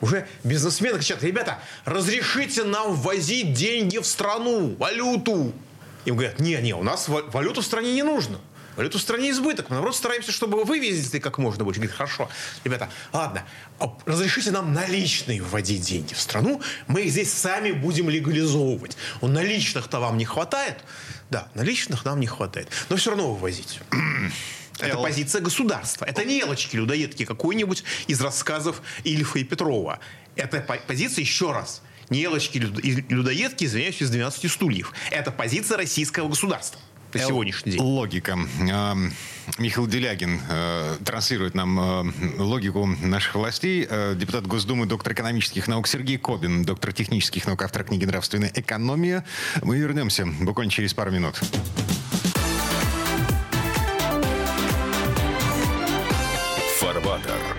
Уже 0.00 0.28
бизнесмены 0.44 0.98
кричат, 0.98 1.22
ребята, 1.22 1.58
разрешите 1.84 2.64
нам 2.64 2.94
ввозить 2.94 3.54
деньги 3.54 3.98
в 3.98 4.06
страну, 4.06 4.76
валюту. 4.76 5.52
Им 6.04 6.14
говорят, 6.14 6.38
не-не, 6.38 6.74
у 6.74 6.82
нас 6.82 7.08
валюту 7.08 7.62
в 7.62 7.64
стране 7.64 7.92
не 7.92 8.02
нужно. 8.02 8.38
Валюту 8.76 8.98
в 8.98 9.00
стране 9.00 9.30
избыток. 9.30 9.70
Мы, 9.70 9.74
наоборот, 9.74 9.96
стараемся, 9.96 10.32
чтобы 10.32 10.58
вы 10.58 10.64
вывезли 10.64 11.18
как 11.18 11.38
можно 11.38 11.64
больше. 11.64 11.80
Говорит, 11.80 11.96
хорошо, 11.96 12.28
ребята, 12.62 12.90
ладно, 13.12 13.44
разрешите 14.04 14.50
нам 14.50 14.72
наличные 14.72 15.42
вводить 15.42 15.82
деньги 15.82 16.12
в 16.14 16.20
страну. 16.20 16.60
Мы 16.86 17.02
их 17.02 17.10
здесь 17.10 17.32
сами 17.32 17.72
будем 17.72 18.10
легализовывать. 18.10 18.96
У 19.20 19.28
наличных-то 19.28 19.98
вам 19.98 20.18
не 20.18 20.26
хватает? 20.26 20.84
Да, 21.30 21.48
наличных 21.54 22.04
нам 22.04 22.20
не 22.20 22.26
хватает. 22.26 22.68
Но 22.90 22.96
все 22.96 23.10
равно 23.10 23.32
вывозить. 23.32 23.80
Это 24.78 24.98
позиция 24.98 25.40
государства. 25.40 26.04
Это 26.04 26.24
не 26.24 26.38
елочки-людоедки 26.38 27.24
какой-нибудь 27.24 27.82
из 28.08 28.20
рассказов 28.20 28.82
Ильфа 29.04 29.38
и 29.38 29.44
Петрова. 29.44 30.00
Это 30.34 30.60
позиция, 30.86 31.22
еще 31.22 31.52
раз, 31.52 31.80
не 32.10 32.20
елочки-людоедки, 32.20 33.64
извиняюсь, 33.64 34.02
из 34.02 34.10
12 34.10 34.52
стульев. 34.52 34.92
Это 35.10 35.30
позиция 35.30 35.78
российского 35.78 36.28
государства 36.28 36.78
по 37.18 37.28
сегодняшний 37.28 37.72
день. 37.72 37.80
Логика. 37.80 38.38
Михаил 39.58 39.86
Делягин 39.86 40.40
э, 40.48 40.96
транслирует 41.04 41.54
нам 41.54 41.78
э, 41.78 42.12
логику 42.38 42.84
наших 42.86 43.36
властей. 43.36 43.86
Э, 43.88 44.14
депутат 44.16 44.46
Госдумы, 44.46 44.86
доктор 44.86 45.12
экономических 45.12 45.68
наук 45.68 45.86
Сергей 45.86 46.18
Кобин, 46.18 46.64
доктор 46.64 46.92
технических 46.92 47.46
наук, 47.46 47.62
автор 47.62 47.84
книги 47.84 48.04
«Нравственная 48.04 48.50
экономия». 48.54 49.24
Мы 49.62 49.78
вернемся 49.78 50.26
буквально 50.26 50.72
через 50.72 50.94
пару 50.94 51.12
минут. 51.12 51.40
Фарбатер. 56.80 57.56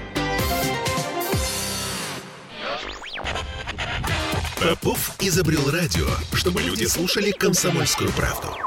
Попов 4.61 5.11
изобрел 5.21 5.71
радио, 5.71 6.07
чтобы 6.33 6.61
люди 6.61 6.85
слушали 6.85 7.31
комсомольскую 7.31 8.11
правду. 8.11 8.66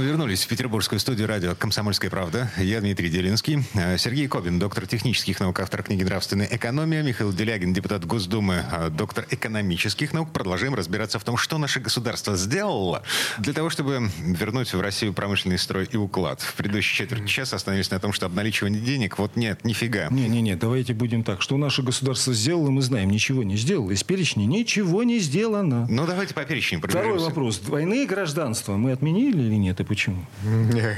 Мы 0.00 0.06
вернулись 0.06 0.44
в 0.44 0.48
петербургскую 0.48 0.98
студию 0.98 1.28
радио 1.28 1.54
«Комсомольская 1.54 2.10
правда». 2.10 2.50
Я 2.56 2.80
Дмитрий 2.80 3.10
Делинский. 3.10 3.64
Э, 3.74 3.98
Сергей 3.98 4.28
Кобин, 4.28 4.58
доктор 4.58 4.86
технических 4.86 5.38
наук, 5.40 5.60
автор 5.60 5.82
книги 5.82 6.02
«Нравственная 6.02 6.48
экономия». 6.50 7.02
Михаил 7.02 7.34
Делягин, 7.34 7.74
депутат 7.74 8.06
Госдумы, 8.06 8.64
э, 8.72 8.88
доктор 8.88 9.26
экономических 9.28 10.14
наук. 10.14 10.32
Продолжаем 10.32 10.74
разбираться 10.74 11.18
в 11.18 11.24
том, 11.24 11.36
что 11.36 11.58
наше 11.58 11.80
государство 11.80 12.34
сделало 12.34 13.02
для 13.36 13.52
того, 13.52 13.68
чтобы 13.68 14.08
вернуть 14.20 14.72
в 14.72 14.80
Россию 14.80 15.12
промышленный 15.12 15.58
строй 15.58 15.86
и 15.92 15.98
уклад. 15.98 16.40
В 16.40 16.54
предыдущей 16.54 16.96
четверть 16.96 17.28
часа 17.28 17.56
остановились 17.56 17.90
на 17.90 17.98
том, 17.98 18.14
что 18.14 18.24
обналичивание 18.24 18.80
денег, 18.80 19.18
вот 19.18 19.36
нет, 19.36 19.66
нифига. 19.66 20.08
Не-не-не, 20.10 20.56
давайте 20.56 20.94
будем 20.94 21.24
так. 21.24 21.42
Что 21.42 21.58
наше 21.58 21.82
государство 21.82 22.32
сделало, 22.32 22.70
мы 22.70 22.80
знаем. 22.80 23.10
Ничего 23.10 23.42
не 23.42 23.58
сделало. 23.58 23.90
Из 23.90 24.02
перечня 24.02 24.46
ничего 24.46 25.02
не 25.02 25.18
сделано. 25.18 25.86
Ну, 25.90 26.06
давайте 26.06 26.32
по 26.32 26.42
перечню 26.44 26.80
Второй 26.80 27.18
вопрос. 27.18 27.58
Двойные 27.58 28.06
гражданства 28.06 28.78
мы 28.78 28.92
отменили 28.92 29.42
или 29.42 29.56
нет? 29.56 29.78
Почему? 29.90 30.24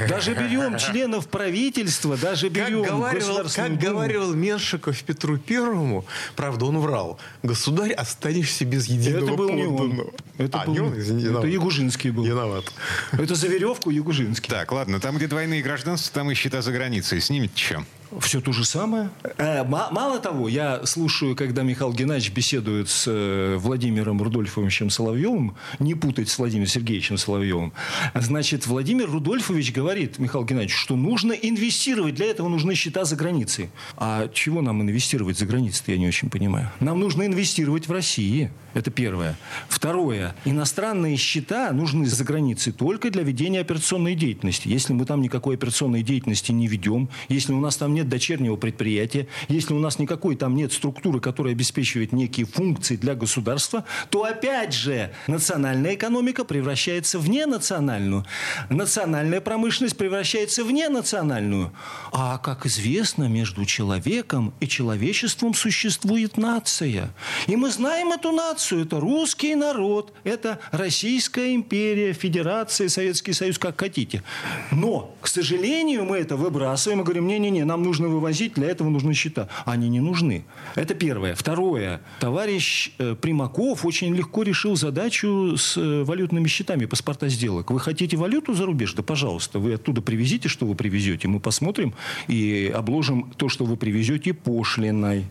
Даже 0.07 0.35
берем 0.35 0.77
членов 0.77 1.27
правительства, 1.27 2.15
даже 2.19 2.51
берем 2.51 2.85
как 2.85 2.93
говаривал, 2.93 3.49
как 3.49 3.79
говорил 3.79 4.35
Меншиков 4.35 5.03
Петру 5.03 5.39
Первому, 5.39 6.05
правда, 6.37 6.67
он 6.67 6.79
врал, 6.79 7.19
государь, 7.43 7.93
останешься 7.93 8.67
без 8.67 8.89
единого 8.89 9.25
Это 9.25 9.33
был 9.33 9.49
подданного. 9.49 10.11
Это, 10.37 10.61
а, 10.61 10.67
был, 10.67 10.75
не 10.75 10.81
он, 10.81 10.99
извини, 10.99 11.25
это 11.25 11.47
Ягужинский 11.47 12.11
был. 12.11 12.25
Виноват. 12.25 12.71
Это 13.13 13.35
за 13.35 13.49
веревку 13.49 13.89
Ягужинский. 13.89 14.51
Так, 14.51 14.71
ладно, 14.73 15.01
там, 15.01 15.17
где 15.17 15.27
двойные 15.27 15.63
гражданства, 15.63 16.13
там 16.13 16.31
и 16.31 16.35
счета 16.35 16.61
за 16.61 16.71
границей. 16.71 17.23
Снимет 17.23 17.57
что? 17.57 17.87
Все 18.21 18.41
то 18.41 18.53
же 18.53 18.65
самое. 18.65 19.11
Э, 19.39 19.65
мало 19.65 20.19
того, 20.19 20.49
я 20.49 20.85
слушаю, 20.85 21.35
когда 21.35 21.63
Михаил 21.63 21.93
Геннадьевич 21.93 22.33
беседует 22.33 22.89
с 22.89 23.05
э, 23.07 23.57
Владимиром 23.59 24.21
Рудольфовичем 24.21 24.91
Соловьевым, 24.91 25.57
не 25.79 25.95
путать 25.95 26.29
с 26.29 26.39
Владимиром 26.39 26.69
Сергеевичем 26.69 27.17
Соловьевым, 27.17 27.73
значит, 28.15 28.67
Владимир 28.67 29.11
Рудольфович 29.11 29.73
говорит, 29.73 30.19
Михаил 30.19 30.45
Геннадьевич, 30.45 30.77
что 30.77 30.97
нужно 30.97 31.33
инвестировать, 31.33 32.15
для 32.15 32.27
этого 32.27 32.49
нужны 32.49 32.75
счета 32.75 33.05
за 33.05 33.17
границей. 33.17 33.71
А 33.97 34.29
чего 34.29 34.61
нам 34.61 34.83
инвестировать 34.83 35.39
за 35.39 35.47
границей, 35.47 35.85
я 35.87 35.99
не 35.99 36.07
очень 36.07 36.29
понимаю. 36.29 36.71
Нам 36.81 37.01
нужно 37.01 37.27
инвестировать 37.27 37.89
в 37.89 37.93
России. 37.93 38.51
Это 38.75 38.91
первое. 38.91 39.37
Второе. 39.69 40.35
Иностранные 40.45 41.17
счета 41.17 41.73
нужны 41.73 42.07
за 42.07 42.25
границей 42.25 42.73
только 42.73 43.11
для 43.11 43.23
ведения 43.23 43.61
операционной 43.61 44.15
деятельности. 44.15 44.69
Если 44.69 44.95
мы 44.95 45.05
там 45.05 45.21
никакой 45.21 45.57
операционной 45.57 46.03
деятельности 46.03 46.53
не 46.53 46.69
ведем, 46.69 47.09
если 47.29 47.53
у 47.53 47.61
нас 47.61 47.77
там 47.77 47.93
нет 47.93 48.02
дочернего 48.09 48.57
предприятия, 48.57 49.27
если 49.49 49.75
у 49.75 49.79
нас 49.79 49.99
никакой 49.99 50.37
там 50.37 50.55
нет 50.55 50.73
структуры, 50.73 51.21
которая 51.21 51.55
обеспечивает 51.55 52.13
некие 52.13 52.47
функции 52.47 52.97
для 52.97 53.15
государства, 53.15 53.85
то 54.11 54.25
опять 54.25 54.75
же 54.75 55.13
национальная 55.27 55.95
экономика 55.95 56.45
превращается 56.45 57.19
в 57.19 57.29
ненациональную. 57.29 58.25
Национальная 58.71 59.41
промышленность 59.41 59.97
превращается 59.97 60.65
в 60.65 60.73
ненациональную. 60.73 61.73
А, 62.13 62.39
как 62.39 62.67
известно, 62.67 63.25
между 63.25 63.65
человеком 63.65 64.55
и 64.61 64.69
человечеством 64.69 65.55
существует 65.55 66.37
нация. 66.37 67.15
И 67.47 67.57
мы 67.57 67.71
знаем 67.71 68.13
эту 68.13 68.33
нацию, 68.33 68.83
это 68.83 69.01
русский 69.01 69.55
народ, 69.55 70.13
это 70.25 70.59
Российская 70.71 71.55
империя, 71.55 72.13
Федерация, 72.13 72.89
Советский 72.89 73.33
Союз, 73.33 73.59
как 73.59 73.79
хотите. 73.81 74.23
Но, 74.71 75.15
к 75.21 75.29
сожалению, 75.29 76.05
мы 76.05 76.19
это 76.19 76.37
выбрасываем 76.37 77.01
и 77.01 77.05
говорим, 77.05 77.27
не-не-не, 77.27 77.65
нам 77.65 77.83
нужно 77.83 77.92
вывозить, 77.99 78.55
для 78.55 78.69
этого 78.69 78.89
нужны 78.89 79.15
счета. 79.15 79.49
Они 79.65 79.89
не 79.89 80.01
нужны. 80.01 80.45
Это 80.75 80.95
первое. 80.95 81.35
Второе. 81.35 82.01
Товарищ 82.21 82.93
э, 82.99 83.15
Примаков 83.15 83.85
очень 83.85 84.15
легко 84.15 84.43
решил 84.43 84.77
задачу 84.77 85.57
с 85.57 85.77
э, 85.77 86.03
валютными 86.05 86.49
счетами, 86.49 86.87
паспорта 86.87 87.29
сделок. 87.29 87.71
Вы 87.71 87.81
хотите 87.81 88.17
валюту 88.17 88.55
за 88.55 88.67
рубеж? 88.67 88.95
Да, 88.95 89.03
пожалуйста, 89.03 89.59
вы 89.59 89.75
оттуда 89.75 90.03
привезите, 90.03 90.49
что 90.49 90.67
вы 90.67 90.75
привезете. 90.75 91.29
Мы 91.29 91.41
посмотрим 91.41 91.95
и 92.29 92.73
обложим 92.75 93.33
то, 93.37 93.49
что 93.49 93.65
вы 93.65 93.77
привезете, 93.77 94.35
пошлиной. 94.35 95.27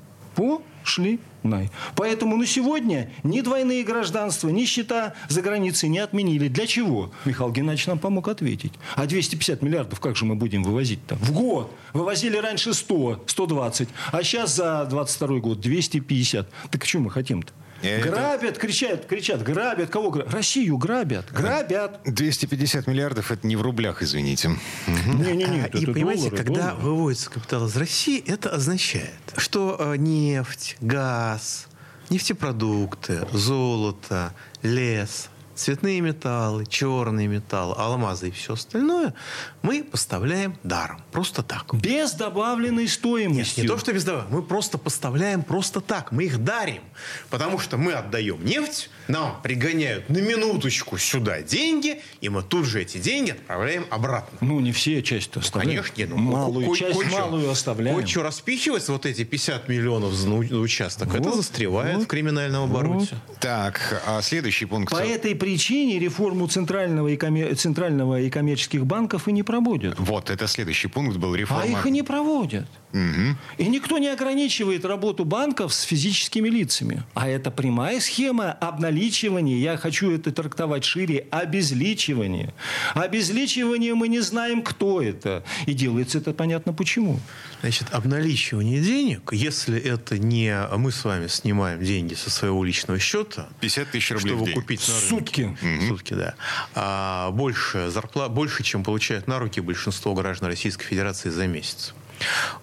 Пошли 0.82 1.20
Най. 1.44 1.70
Поэтому 1.96 2.38
на 2.38 2.46
сегодня 2.46 3.10
ни 3.24 3.42
двойные 3.42 3.84
гражданства, 3.84 4.50
ни 4.50 4.66
счета 4.66 5.14
за 5.28 5.42
границей 5.42 5.90
не 5.90 6.00
отменили. 6.00 6.48
Для 6.48 6.68
чего? 6.68 7.12
Михаил 7.26 7.52
Геннадьевич 7.52 7.88
нам 7.88 7.98
помог 7.98 8.28
ответить. 8.28 8.74
А 8.96 9.08
250 9.08 9.62
миллиардов 9.64 10.00
как 10.00 10.16
же 10.16 10.26
мы 10.26 10.36
будем 10.36 10.64
вывозить-то? 10.64 11.16
В 11.16 11.32
год. 11.32 11.72
Вывозили 11.94 12.38
раньше 12.38 12.74
100, 12.74 13.24
120, 13.26 13.90
а 14.12 14.24
сейчас 14.24 14.56
за 14.56 14.86
22 14.86 15.40
год 15.40 15.60
250. 15.60 16.48
Так 16.70 16.86
что 16.86 17.00
мы 17.00 17.10
хотим-то? 17.10 17.52
Это... 17.82 18.10
Грабят, 18.10 18.58
кричат, 18.58 19.06
кричат, 19.06 19.42
грабят. 19.44 19.90
Кого 19.90 20.12
грабят? 20.12 20.34
Россию 20.34 20.78
грабят, 20.78 21.32
грабят. 21.32 22.00
250 22.06 22.88
миллиардов, 22.88 23.32
это 23.32 23.46
не 23.48 23.56
в 23.56 23.62
рублях, 23.62 24.02
извините. 24.04 24.52
Не-не-не, 24.88 25.68
И 25.74 25.86
понимаете, 25.86 26.30
доллары, 26.30 26.38
когда 26.38 26.70
доллары. 26.72 26.82
выводится 26.82 27.30
капитал 27.30 27.66
из 27.68 27.76
России, 27.76 28.24
это 28.28 28.50
означает, 28.50 29.10
что 29.38 29.76
э, 29.80 29.98
нефть, 29.98 30.78
газ, 30.82 31.68
нефтепродукты, 32.10 33.26
золото, 33.34 34.34
лес, 34.62 35.30
цветные 35.56 36.02
металлы, 36.02 36.66
черные 36.66 37.28
металлы, 37.28 37.76
алмазы 37.78 38.30
и 38.30 38.32
все 38.32 38.54
остальное 38.54 39.14
мы 39.62 39.84
поставляем 39.84 40.58
даром, 40.64 41.02
просто 41.12 41.44
так. 41.44 41.74
Без 41.74 42.14
добавленной 42.14 42.88
стоимости. 42.88 43.60
Нет, 43.60 43.64
не 43.66 43.68
то, 43.68 43.78
что 43.78 43.94
без 43.94 44.04
добавленной. 44.04 44.38
Мы 44.38 44.44
просто 44.44 44.78
поставляем 44.78 45.44
просто 45.44 45.82
так. 45.82 46.12
Мы 46.12 46.26
их 46.26 46.44
дарим. 46.44 46.82
Потому 47.30 47.60
что 47.60 47.78
мы 47.78 47.94
отдаем 47.94 48.44
нефть, 48.44 48.90
нам 49.08 49.40
пригоняют 49.42 50.10
на 50.10 50.18
минуточку 50.20 50.98
сюда 50.98 51.42
деньги, 51.42 52.02
и 52.22 52.30
мы 52.30 52.44
тут 52.44 52.66
же 52.66 52.82
эти 52.82 52.98
деньги 52.98 53.32
отправляем 53.32 53.86
обратно. 53.90 54.38
Ну, 54.42 54.60
не 54.60 54.72
все 54.72 55.02
части 55.04 55.32
ну, 55.36 55.42
оставляем. 55.42 55.84
Конечно, 55.84 56.16
ну, 56.16 56.22
малую 56.22 56.68
ко- 56.68 56.76
часть, 56.76 57.00
кое- 57.00 57.12
малую 57.12 57.50
оставляем. 57.50 57.98
Кое-что 57.98 58.24
распихивается, 58.24 58.94
вот 58.94 59.06
эти 59.06 59.24
50 59.24 59.68
миллионов 59.70 60.14
за 60.14 60.30
участок, 60.32 61.10
вот, 61.10 61.20
это 61.20 61.34
застревает 61.34 61.98
вот, 61.98 62.06
в 62.06 62.08
криминальном 62.08 62.64
обороте. 62.64 63.16
Вот. 63.28 63.38
Так, 63.40 64.02
а 64.06 64.22
следующий 64.22 64.66
пункт. 64.66 64.92
По 64.92 64.98
этой 64.98 65.36
причине 65.42 65.98
реформу 65.98 66.48
центрального 66.48 67.08
и, 67.08 67.18
коммер... 67.18 67.56
центрального 67.56 68.22
и 68.22 68.30
коммерческих 68.30 68.86
банков 68.86 69.28
и 69.28 69.32
не 69.32 69.42
проводят. 69.42 69.96
Вот, 69.98 70.30
это 70.30 70.48
следующий 70.48 70.88
пункт 70.88 71.18
был 71.18 71.34
реформа. 71.34 71.64
А 71.64 71.66
их 71.66 71.88
и 71.88 71.90
не 71.90 72.04
проводят. 72.04 72.68
Угу. 72.94 73.38
И 73.58 73.68
никто 73.68 73.98
не 73.98 74.10
ограничивает 74.10 74.86
работу 74.86 75.26
банков 75.26 75.74
с 75.74 75.82
физическими 75.82 76.48
лицами. 76.48 77.04
А 77.16 77.28
это 77.28 77.50
прямая 77.50 78.00
схема 78.02 78.52
обналичивания. 78.52 79.58
Я 79.58 79.78
хочу 79.78 80.12
это 80.12 80.32
трактовать 80.32 80.84
шире. 80.84 81.26
Обезличивание. 81.32 82.54
Обезличивание 82.94 83.96
мы 83.96 84.10
не 84.10 84.20
знаем, 84.20 84.62
кто 84.62 85.02
это. 85.02 85.44
И 85.66 85.74
делается 85.74 86.20
это 86.20 86.34
понятно 86.34 86.74
почему. 86.74 87.20
Значит, 87.62 87.88
обналичивание 87.92 88.80
денег, 88.80 89.32
если 89.32 89.80
это 89.80 90.20
не 90.20 90.56
мы 90.78 90.92
с 90.92 91.04
вами 91.04 91.28
снимаем 91.28 91.84
деньги 91.84 92.14
со 92.14 92.30
своего 92.30 92.64
личного 92.64 93.00
счета. 93.00 93.50
50 93.62 93.92
тысяч 93.92 94.12
рублей 94.12 94.36
чтобы 94.36 94.52
купить 94.52 94.88
на 94.88 94.94
рынке. 94.94 95.31
Сутки. 95.32 95.58
Угу. 95.62 95.88
Сутки, 95.88 96.14
да. 96.14 96.36
А 96.76 97.32
больше 97.32 97.90
зарплат, 97.90 98.32
больше, 98.32 98.64
чем 98.64 98.84
получают 98.84 99.28
на 99.28 99.40
руки 99.40 99.62
большинство 99.62 100.14
граждан 100.14 100.50
Российской 100.50 100.86
Федерации 100.86 101.30
за 101.30 101.48
месяц. 101.48 101.94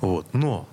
Вот. 0.00 0.26
Но 0.33 0.68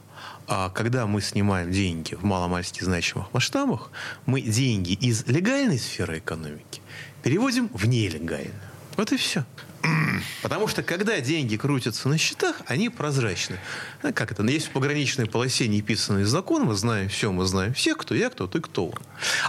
а 0.48 0.70
когда 0.70 1.08
мы 1.08 1.22
снимаем 1.22 1.72
деньги 1.72 2.16
в 2.16 2.24
маломальски 2.24 2.84
значимых 2.84 3.34
масштабах, 3.34 3.92
мы 4.26 4.42
деньги 4.42 4.94
из 4.94 5.26
легальной 5.26 5.80
сферы 5.80 6.20
экономики 6.20 6.82
переводим 7.24 7.70
в 7.74 7.88
нелегальную. 7.88 8.54
Вот 8.98 9.12
и 9.12 9.18
все. 9.18 9.46
Потому 10.44 10.68
что 10.68 10.84
когда 10.84 11.20
деньги 11.20 11.58
крутятся 11.58 12.10
на 12.10 12.18
счетах, 12.18 12.58
они 12.68 12.90
прозрачны. 12.90 13.58
А 14.04 14.12
как 14.12 14.32
это? 14.32 14.44
Есть 14.44 14.68
в 14.68 14.72
пограничной 14.72 15.26
полосе 15.26 15.68
неписанный 15.68 16.26
закон, 16.26 16.64
мы 16.64 16.76
знаем 16.76 17.10
все, 17.10 17.32
мы 17.32 17.46
знаем 17.46 17.74
всех, 17.74 17.98
кто 17.98 18.14
я, 18.14 18.30
кто 18.30 18.48
ты, 18.48 18.62
кто 18.62 18.88
он. 18.88 19.00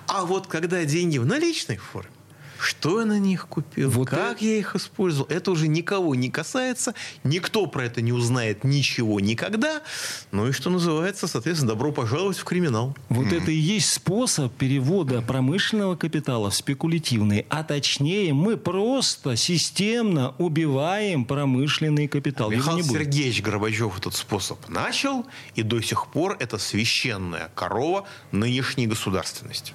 А 0.06 0.24
вот 0.24 0.46
когда 0.46 0.84
деньги 0.84 1.18
в 1.18 1.26
наличной 1.26 1.76
форме, 1.76 2.10
что 2.58 3.00
я 3.00 3.06
на 3.06 3.18
них 3.18 3.48
купил, 3.48 3.90
вот 3.90 4.08
как 4.08 4.36
это... 4.36 4.44
я 4.44 4.56
их 4.56 4.76
использовал, 4.76 5.28
это 5.30 5.50
уже 5.50 5.68
никого 5.68 6.14
не 6.14 6.30
касается, 6.30 6.94
никто 7.24 7.66
про 7.66 7.84
это 7.84 8.00
не 8.00 8.12
узнает 8.12 8.64
ничего 8.64 9.20
никогда. 9.20 9.82
Ну 10.32 10.48
и 10.48 10.52
что 10.52 10.70
называется, 10.70 11.26
соответственно, 11.26 11.72
добро 11.72 11.92
пожаловать 11.92 12.38
в 12.38 12.44
криминал. 12.44 12.96
Вот 13.08 13.26
mm. 13.26 13.42
это 13.42 13.50
и 13.50 13.56
есть 13.56 13.92
способ 13.92 14.52
перевода 14.54 15.22
промышленного 15.22 15.96
капитала 15.96 16.50
в 16.50 16.54
спекулятивный. 16.54 17.46
А 17.48 17.64
точнее, 17.64 18.32
мы 18.32 18.56
просто 18.56 19.36
системно 19.36 20.34
убиваем 20.38 21.24
промышленный 21.24 22.08
капитал. 22.08 22.50
Михаил 22.50 22.84
Сергеевич 22.84 23.42
Горбачев 23.42 23.98
этот 23.98 24.14
способ 24.14 24.68
начал, 24.68 25.26
и 25.54 25.62
до 25.62 25.80
сих 25.80 26.08
пор 26.08 26.36
это 26.40 26.58
священная 26.58 27.50
корова 27.54 28.06
нынешней 28.32 28.86
государственности. 28.86 29.74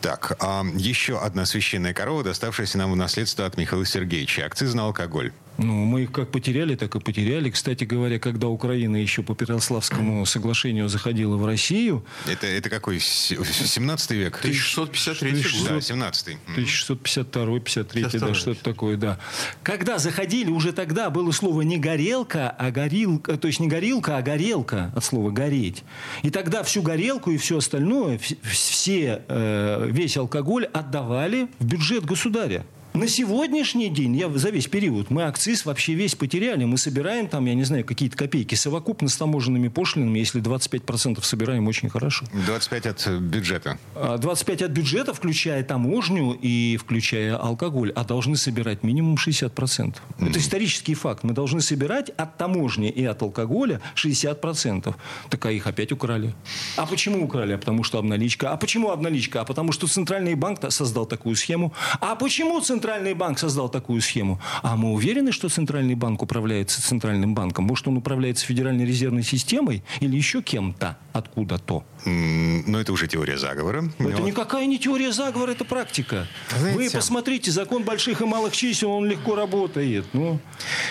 Так, 0.00 0.36
а 0.40 0.64
еще 0.74 1.18
одна 1.18 1.44
священная 1.44 1.92
корова, 1.92 2.07
доставшаяся 2.22 2.78
нам 2.78 2.92
в 2.92 2.96
наследство 2.96 3.46
от 3.46 3.56
Михаила 3.56 3.84
Сергеевича. 3.84 4.46
Акциз 4.46 4.74
на 4.74 4.82
алкоголь. 4.82 5.32
Ну, 5.58 5.84
мы 5.84 6.04
их 6.04 6.12
как 6.12 6.30
потеряли, 6.30 6.76
так 6.76 6.94
и 6.94 7.00
потеряли. 7.00 7.50
Кстати 7.50 7.82
говоря, 7.82 8.20
когда 8.20 8.46
Украина 8.46 8.96
еще 8.96 9.24
по 9.24 9.34
Переславскому 9.34 10.24
соглашению 10.24 10.88
заходила 10.88 11.36
в 11.36 11.44
Россию... 11.44 12.04
Это, 12.26 12.46
это 12.46 12.70
какой? 12.70 13.00
17 13.00 14.10
век? 14.12 14.38
1653 14.38 15.32
год. 15.32 15.68
Да, 15.68 15.80
17 15.80 16.36
1652 16.52 17.60
53 17.60 18.02
да, 18.20 18.34
что-то 18.34 18.62
такое, 18.62 18.96
да. 18.96 19.18
Когда 19.64 19.98
заходили, 19.98 20.50
уже 20.50 20.72
тогда 20.72 21.10
было 21.10 21.32
слово 21.32 21.62
не 21.62 21.78
горелка, 21.78 22.50
а 22.50 22.70
горилка, 22.70 23.36
то 23.36 23.48
есть 23.48 23.58
не 23.58 23.66
горилка, 23.66 24.16
а 24.16 24.22
горелка 24.22 24.92
от 24.94 25.04
слова 25.04 25.30
гореть. 25.30 25.82
И 26.22 26.30
тогда 26.30 26.62
всю 26.62 26.82
горелку 26.82 27.32
и 27.32 27.36
все 27.36 27.58
остальное, 27.58 28.20
все, 28.44 29.22
э, 29.26 29.88
весь 29.90 30.16
алкоголь 30.16 30.66
отдавали 30.66 31.48
в 31.58 31.64
бюджет 31.64 32.04
государя. 32.04 32.64
На 32.98 33.06
сегодняшний 33.06 33.90
день, 33.90 34.16
я 34.16 34.28
за 34.28 34.50
весь 34.50 34.66
период, 34.66 35.08
мы 35.08 35.22
акциз 35.22 35.64
вообще 35.64 35.94
весь 35.94 36.16
потеряли. 36.16 36.64
Мы 36.64 36.78
собираем 36.78 37.28
там, 37.28 37.46
я 37.46 37.54
не 37.54 37.62
знаю, 37.62 37.84
какие-то 37.84 38.16
копейки. 38.16 38.56
Совокупно 38.56 39.08
с 39.08 39.16
таможенными 39.16 39.68
пошлинами, 39.68 40.18
если 40.18 40.42
25% 40.42 41.22
собираем, 41.22 41.68
очень 41.68 41.90
хорошо. 41.90 42.26
25 42.46 42.86
от 42.86 43.08
бюджета. 43.20 43.78
25 43.94 44.62
а, 44.62 44.64
от 44.64 44.72
бюджета, 44.72 45.14
включая 45.14 45.62
таможню 45.62 46.36
и 46.42 46.76
включая 46.76 47.36
алкоголь. 47.36 47.92
А 47.94 48.02
должны 48.02 48.36
собирать 48.36 48.82
минимум 48.82 49.14
60%. 49.14 49.54
Mm-hmm. 49.54 50.30
Это 50.30 50.40
исторический 50.40 50.94
факт. 50.94 51.22
Мы 51.22 51.34
должны 51.34 51.60
собирать 51.60 52.10
от 52.10 52.36
таможни 52.36 52.90
и 52.90 53.04
от 53.04 53.22
алкоголя 53.22 53.80
60%. 53.94 54.92
Так 55.30 55.46
а 55.46 55.52
их 55.52 55.68
опять 55.68 55.92
украли. 55.92 56.34
А 56.76 56.84
почему 56.84 57.24
украли? 57.24 57.52
А 57.52 57.58
потому 57.58 57.84
что 57.84 57.98
обналичка. 57.98 58.50
А 58.50 58.56
почему 58.56 58.90
обналичка? 58.90 59.42
А 59.42 59.44
потому 59.44 59.70
что 59.70 59.86
Центральный 59.86 60.34
банк 60.34 60.58
создал 60.72 61.06
такую 61.06 61.36
схему. 61.36 61.72
А 62.00 62.16
почему 62.16 62.60
Центральный 62.60 62.87
банк 63.14 63.38
создал 63.38 63.68
такую 63.68 64.00
схему? 64.00 64.40
А 64.62 64.76
мы 64.76 64.92
уверены, 64.92 65.30
что 65.30 65.48
Центральный 65.48 65.94
банк 65.94 66.22
управляется 66.22 66.82
Центральным 66.82 67.34
банком? 67.34 67.66
Может, 67.66 67.88
он 67.88 67.98
управляется 67.98 68.46
Федеральной 68.46 68.86
резервной 68.86 69.22
системой 69.22 69.82
или 70.00 70.16
еще 70.16 70.42
кем-то 70.42 70.96
откуда-то? 71.12 71.84
Но 72.04 72.80
это 72.80 72.92
уже 72.92 73.08
теория 73.08 73.38
заговора. 73.38 73.84
Это 73.98 74.22
никакая 74.22 74.66
не 74.66 74.78
теория 74.78 75.12
заговора, 75.12 75.52
это 75.52 75.64
практика. 75.64 76.26
Знаете, 76.56 76.78
Вы 76.78 76.90
посмотрите, 76.90 77.50
закон 77.50 77.82
больших 77.82 78.20
и 78.20 78.24
малых 78.24 78.54
чисел, 78.54 78.90
он 78.90 79.06
легко 79.06 79.34
работает. 79.34 80.06
Ну, 80.12 80.40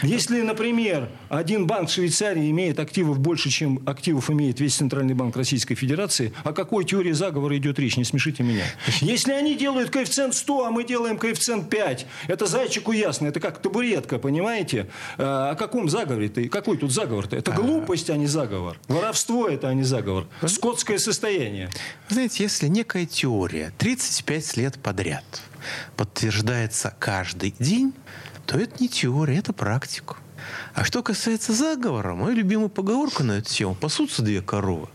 если, 0.01 0.41
например, 0.41 1.09
один 1.29 1.67
банк 1.67 1.89
Швейцарии 1.89 2.49
имеет 2.51 2.79
активов 2.79 3.19
больше, 3.19 3.49
чем 3.49 3.81
активов 3.87 4.29
имеет 4.29 4.59
весь 4.59 4.75
Центральный 4.75 5.13
банк 5.13 5.35
Российской 5.35 5.75
Федерации, 5.75 6.33
о 6.43 6.53
какой 6.53 6.85
теории 6.85 7.11
заговора 7.11 7.57
идет 7.57 7.79
речь? 7.79 7.97
Не 7.97 8.03
смешите 8.03 8.43
меня. 8.43 8.63
Если 9.01 9.31
они 9.31 9.55
делают 9.55 9.89
коэффициент 9.89 10.35
100, 10.35 10.65
а 10.65 10.71
мы 10.71 10.83
делаем 10.83 11.17
коэффициент 11.17 11.69
5, 11.69 12.05
это 12.27 12.45
зайчику 12.45 12.91
ясно, 12.91 13.27
это 13.27 13.39
как 13.39 13.61
табуретка, 13.61 14.19
понимаете? 14.19 14.87
А, 15.17 15.51
о 15.51 15.55
каком 15.55 15.89
заговоре-то? 15.89 16.47
Какой 16.49 16.77
тут 16.77 16.91
заговор-то? 16.91 17.35
Это 17.35 17.51
глупость, 17.51 18.09
а 18.09 18.17
не 18.17 18.27
заговор. 18.27 18.79
Воровство 18.87 19.47
это, 19.47 19.69
а 19.69 19.73
не 19.73 19.83
заговор. 19.83 20.27
Скотское 20.45 20.96
состояние. 20.99 21.69
Знаете, 22.09 22.43
если 22.43 22.67
некая 22.67 23.05
теория 23.05 23.73
35 23.77 24.57
лет 24.57 24.79
подряд 24.79 25.23
подтверждается 25.95 26.95
каждый 26.99 27.53
день, 27.59 27.93
то 28.45 28.57
это 28.57 28.75
не 28.79 28.87
теория, 28.87 29.37
это 29.37 29.53
практика. 29.53 30.17
А 30.73 30.83
что 30.83 31.03
касается 31.03 31.53
заговора, 31.53 32.13
моя 32.13 32.35
любимая 32.35 32.69
поговорка 32.69 33.23
на 33.23 33.33
эту 33.33 33.49
тему. 33.49 33.75
Пасутся 33.75 34.21
две 34.21 34.41
коровы. 34.41 34.87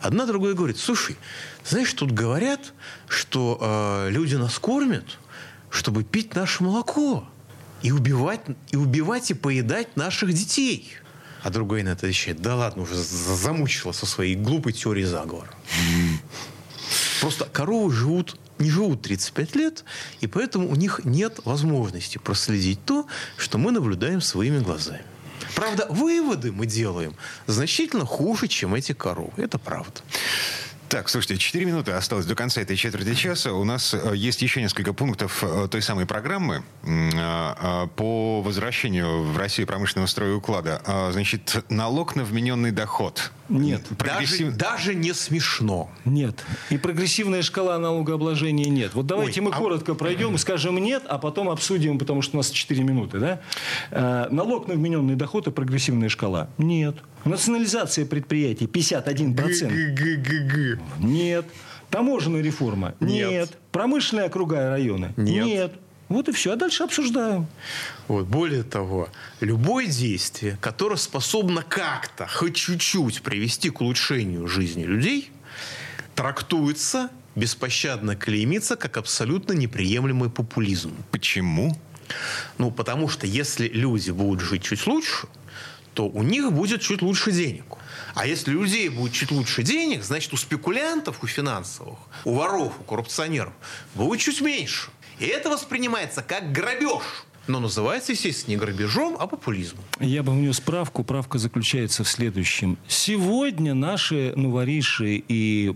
Одна 0.00 0.26
другая 0.26 0.54
говорит, 0.54 0.78
слушай, 0.78 1.16
знаешь, 1.64 1.92
тут 1.92 2.12
говорят, 2.12 2.72
что 3.08 3.58
э, 3.60 4.10
люди 4.10 4.34
нас 4.34 4.58
кормят, 4.58 5.18
чтобы 5.70 6.04
пить 6.04 6.34
наше 6.34 6.62
молоко 6.62 7.28
и 7.82 7.92
убивать, 7.92 8.40
и 8.70 8.76
убивать 8.76 9.30
и 9.30 9.34
поедать 9.34 9.96
наших 9.96 10.32
детей. 10.32 10.92
А 11.48 11.50
другой 11.50 11.82
на 11.82 11.88
это 11.88 12.00
отвечает, 12.00 12.42
да 12.42 12.56
ладно, 12.56 12.82
уже 12.82 12.94
замучила 12.94 13.92
со 13.92 14.04
своей 14.04 14.34
глупой 14.34 14.74
теорией 14.74 15.06
заговора. 15.06 15.48
Просто 17.22 17.46
коровы 17.46 17.90
живут 17.90 18.36
не 18.58 18.70
живут 18.70 19.00
35 19.00 19.56
лет, 19.56 19.84
и 20.20 20.26
поэтому 20.26 20.68
у 20.68 20.74
них 20.74 21.00
нет 21.04 21.40
возможности 21.46 22.18
проследить 22.18 22.84
то, 22.84 23.06
что 23.38 23.56
мы 23.56 23.70
наблюдаем 23.70 24.20
своими 24.20 24.58
глазами. 24.58 25.00
Правда, 25.54 25.86
выводы 25.88 26.52
мы 26.52 26.66
делаем 26.66 27.16
значительно 27.46 28.04
хуже, 28.04 28.46
чем 28.46 28.74
эти 28.74 28.92
коровы. 28.92 29.32
Это 29.38 29.58
правда. 29.58 30.02
Так, 30.88 31.10
слушайте, 31.10 31.36
4 31.36 31.66
минуты 31.66 31.92
осталось 31.92 32.24
до 32.24 32.34
конца 32.34 32.62
этой 32.62 32.74
четверти 32.74 33.14
часа. 33.14 33.52
У 33.52 33.62
нас 33.64 33.92
э, 33.92 34.16
есть 34.16 34.40
еще 34.40 34.62
несколько 34.62 34.94
пунктов 34.94 35.44
э, 35.44 35.68
той 35.70 35.82
самой 35.82 36.06
программы 36.06 36.62
э, 36.82 37.86
по 37.94 38.40
возвращению 38.40 39.24
в 39.24 39.36
Россию 39.36 39.66
промышленного 39.66 40.06
строя 40.06 40.34
уклада. 40.34 40.80
Значит, 41.12 41.62
налог 41.68 42.16
на 42.16 42.24
вмененный 42.24 42.70
доход. 42.70 43.32
Нет. 43.50 43.82
Прогрессив... 43.98 44.56
Даже, 44.56 44.92
даже 44.92 44.94
не 44.94 45.12
смешно. 45.12 45.90
Нет. 46.06 46.42
И 46.70 46.78
прогрессивная 46.78 47.42
шкала 47.42 47.78
налогообложения 47.78 48.70
нет. 48.70 48.94
Вот 48.94 49.06
давайте 49.06 49.40
Ой, 49.40 49.48
мы 49.48 49.52
а... 49.52 49.58
коротко 49.58 49.94
пройдем 49.94 50.36
и 50.36 50.38
скажем 50.38 50.78
нет, 50.78 51.02
а 51.06 51.18
потом 51.18 51.50
обсудим, 51.50 51.98
потому 51.98 52.22
что 52.22 52.36
у 52.36 52.38
нас 52.38 52.50
4 52.50 52.82
минуты. 52.82 53.18
Да? 53.18 54.28
Налог 54.30 54.68
на 54.68 54.74
вмененный 54.74 55.16
доход 55.16 55.48
и 55.48 55.50
прогрессивная 55.50 56.08
шкала. 56.08 56.48
Нет. 56.56 56.96
Национализация 57.24 58.06
предприятий 58.06 58.66
51%. 58.66 59.68
Г-г-г-г-г. 59.68 60.80
Нет. 61.00 61.46
Таможенная 61.90 62.42
реформа? 62.42 62.94
Нет. 63.00 63.30
Нет. 63.30 63.58
Промышленные 63.72 64.26
округа 64.26 64.56
и 64.56 64.68
районы? 64.68 65.14
Нет. 65.16 65.44
Нет. 65.44 65.72
Вот 66.08 66.28
и 66.28 66.32
все. 66.32 66.52
А 66.52 66.56
дальше 66.56 66.84
обсуждаем. 66.84 67.46
Вот. 68.06 68.26
Более 68.26 68.62
того, 68.62 69.08
любое 69.40 69.86
действие, 69.86 70.58
которое 70.60 70.96
способно 70.96 71.62
как-то, 71.62 72.26
хоть 72.26 72.56
чуть-чуть 72.56 73.22
привести 73.22 73.70
к 73.70 73.80
улучшению 73.80 74.48
жизни 74.48 74.84
людей, 74.84 75.30
трактуется, 76.14 77.10
беспощадно 77.36 78.16
клеймится 78.16 78.76
как 78.76 78.96
абсолютно 78.96 79.52
неприемлемый 79.52 80.30
популизм. 80.30 80.92
Почему? 81.10 81.76
Ну, 82.56 82.70
потому 82.70 83.08
что 83.08 83.26
если 83.26 83.68
люди 83.68 84.10
будут 84.10 84.40
жить 84.40 84.62
чуть 84.62 84.86
лучше, 84.86 85.28
то 85.94 86.08
у 86.08 86.22
них 86.22 86.52
будет 86.52 86.80
чуть 86.80 87.02
лучше 87.02 87.32
денег. 87.32 87.64
А 88.14 88.26
если 88.26 88.54
у 88.54 88.62
людей 88.62 88.88
будет 88.88 89.12
чуть 89.12 89.30
лучше 89.30 89.62
денег, 89.62 90.02
значит, 90.02 90.32
у 90.32 90.36
спекулянтов, 90.36 91.22
у 91.22 91.26
финансовых, 91.26 91.98
у 92.24 92.34
воров, 92.34 92.72
у 92.80 92.84
коррупционеров 92.84 93.52
будет 93.94 94.20
чуть 94.20 94.40
меньше. 94.40 94.90
И 95.18 95.26
это 95.26 95.50
воспринимается 95.50 96.22
как 96.22 96.52
грабеж 96.52 97.02
но 97.48 97.60
называется, 97.60 98.12
естественно, 98.12 98.54
не 98.54 98.56
грабежом, 98.58 99.16
а 99.18 99.26
популизмом. 99.26 99.82
Я 100.00 100.22
бы 100.22 100.32
внес 100.32 100.58
справку. 100.58 101.02
Правка 101.02 101.38
заключается 101.38 102.04
в 102.04 102.08
следующем. 102.08 102.76
Сегодня 102.86 103.74
наши 103.74 104.34
новориши 104.36 105.24
и 105.26 105.74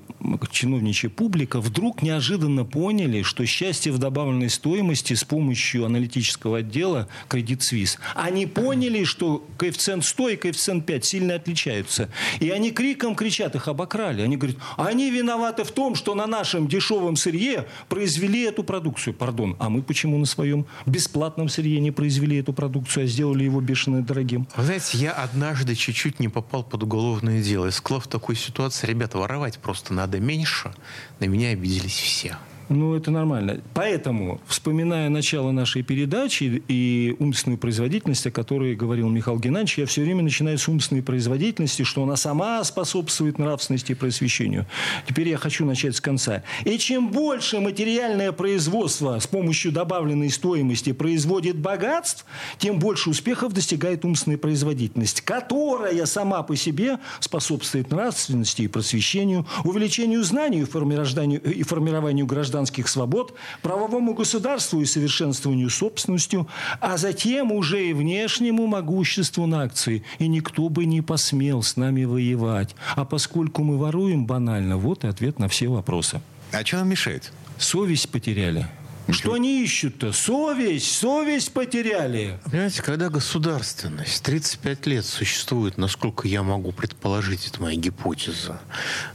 чиновничья 0.50 1.08
публика 1.08 1.60
вдруг 1.60 2.02
неожиданно 2.02 2.64
поняли, 2.64 3.22
что 3.22 3.46
счастье 3.46 3.90
в 3.90 3.98
добавленной 3.98 4.50
стоимости 4.50 5.14
с 5.14 5.24
помощью 5.24 5.86
аналитического 5.86 6.58
отдела 6.58 7.08
Credit 7.28 7.60
Suisse. 7.60 7.98
Они 8.14 8.46
поняли, 8.46 9.04
что 9.04 9.44
коэффициент 9.56 10.04
100 10.04 10.28
и 10.28 10.36
коэффициент 10.36 10.84
5 10.84 11.04
сильно 11.04 11.34
отличаются. 11.36 12.10
И 12.40 12.50
они 12.50 12.70
криком 12.70 13.14
кричат, 13.14 13.54
их 13.54 13.68
обокрали. 13.68 14.22
Они 14.22 14.36
говорят, 14.36 14.58
они 14.76 15.10
виноваты 15.10 15.64
в 15.64 15.72
том, 15.72 15.94
что 15.94 16.14
на 16.14 16.26
нашем 16.26 16.68
дешевом 16.68 17.16
сырье 17.16 17.66
произвели 17.88 18.42
эту 18.42 18.62
продукцию. 18.62 19.14
Пардон, 19.14 19.56
а 19.58 19.70
мы 19.70 19.82
почему 19.82 20.18
на 20.18 20.26
своем 20.26 20.66
бесплатном 20.84 21.48
сырье 21.48 21.61
сырье 21.62 21.78
не 21.78 21.92
произвели 21.92 22.38
эту 22.38 22.52
продукцию, 22.52 23.04
а 23.04 23.06
сделали 23.06 23.44
его 23.44 23.60
бешено 23.60 24.02
дорогим. 24.02 24.48
Вы 24.56 24.64
знаете, 24.64 24.98
я 24.98 25.12
однажды 25.12 25.76
чуть-чуть 25.76 26.18
не 26.18 26.28
попал 26.28 26.64
под 26.64 26.82
уголовное 26.82 27.40
дело. 27.40 27.66
И 27.66 27.70
сказал 27.70 28.00
в 28.00 28.08
такой 28.08 28.34
ситуации, 28.34 28.88
ребята, 28.88 29.18
воровать 29.18 29.58
просто 29.58 29.94
надо 29.94 30.18
меньше. 30.18 30.74
На 31.20 31.26
меня 31.26 31.50
обиделись 31.50 31.92
все. 31.92 32.36
Ну, 32.74 32.94
это 32.94 33.10
нормально. 33.10 33.60
Поэтому, 33.74 34.40
вспоминая 34.46 35.10
начало 35.10 35.50
нашей 35.50 35.82
передачи 35.82 36.62
и 36.68 37.14
умственную 37.18 37.58
производительность, 37.58 38.26
о 38.26 38.30
которой 38.30 38.74
говорил 38.74 39.10
Михаил 39.10 39.38
Геннадьевич, 39.38 39.78
я 39.78 39.86
все 39.86 40.00
время 40.00 40.22
начинаю 40.22 40.56
с 40.56 40.66
умственной 40.68 41.02
производительности, 41.02 41.82
что 41.82 42.02
она 42.02 42.16
сама 42.16 42.64
способствует 42.64 43.38
нравственности 43.38 43.92
и 43.92 43.94
просвещению. 43.94 44.64
Теперь 45.06 45.28
я 45.28 45.36
хочу 45.36 45.66
начать 45.66 45.96
с 45.96 46.00
конца. 46.00 46.44
И 46.64 46.78
чем 46.78 47.10
больше 47.10 47.60
материальное 47.60 48.32
производство 48.32 49.18
с 49.18 49.26
помощью 49.26 49.70
добавленной 49.70 50.30
стоимости 50.30 50.92
производит 50.92 51.58
богатств, 51.58 52.24
тем 52.56 52.78
больше 52.78 53.10
успехов 53.10 53.52
достигает 53.52 54.06
умственная 54.06 54.38
производительность, 54.38 55.20
которая 55.20 56.06
сама 56.06 56.42
по 56.42 56.56
себе 56.56 56.98
способствует 57.20 57.90
нравственности 57.90 58.62
и 58.62 58.68
просвещению, 58.68 59.46
увеличению 59.64 60.24
знаний 60.24 60.60
и 60.62 61.62
формированию, 61.62 62.24
граждан 62.24 62.61
гражданских 62.62 62.88
свобод, 62.88 63.34
правовому 63.62 64.14
государству 64.14 64.80
и 64.80 64.84
совершенствованию 64.84 65.70
собственностью, 65.70 66.46
а 66.80 66.96
затем 66.96 67.52
уже 67.52 67.88
и 67.88 67.92
внешнему 67.92 68.66
могуществу 68.66 69.46
нации. 69.46 70.04
И 70.20 70.28
никто 70.28 70.68
бы 70.68 70.84
не 70.84 71.02
посмел 71.02 71.62
с 71.62 71.76
нами 71.76 72.04
воевать. 72.04 72.76
А 72.96 73.04
поскольку 73.04 73.64
мы 73.64 73.78
воруем 73.78 74.26
банально, 74.26 74.76
вот 74.76 75.04
и 75.04 75.08
ответ 75.08 75.38
на 75.38 75.48
все 75.48 75.68
вопросы. 75.68 76.20
А 76.52 76.64
что 76.64 76.76
нам 76.76 76.88
мешает? 76.88 77.32
Совесть 77.58 78.08
потеряли. 78.10 78.66
Что 79.08 79.34
они 79.34 79.62
ищут-то? 79.62 80.12
Совесть, 80.12 80.92
совесть 80.92 81.52
потеряли. 81.52 82.38
Понимаете, 82.44 82.82
когда 82.82 83.08
государственность 83.08 84.22
35 84.22 84.86
лет 84.86 85.04
существует, 85.04 85.76
насколько 85.76 86.28
я 86.28 86.42
могу 86.42 86.72
предположить, 86.72 87.46
это 87.46 87.60
моя 87.60 87.76
гипотеза, 87.76 88.60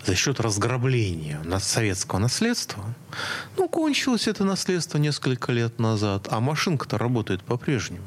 за 0.05 0.15
счет 0.15 0.39
разграбления 0.39 1.41
советского 1.59 2.19
наследства, 2.19 2.83
ну, 3.57 3.67
кончилось 3.67 4.27
это 4.27 4.43
наследство 4.43 4.97
несколько 4.97 5.51
лет 5.51 5.79
назад, 5.79 6.27
а 6.29 6.39
машинка-то 6.39 6.97
работает 6.97 7.43
по-прежнему. 7.43 8.05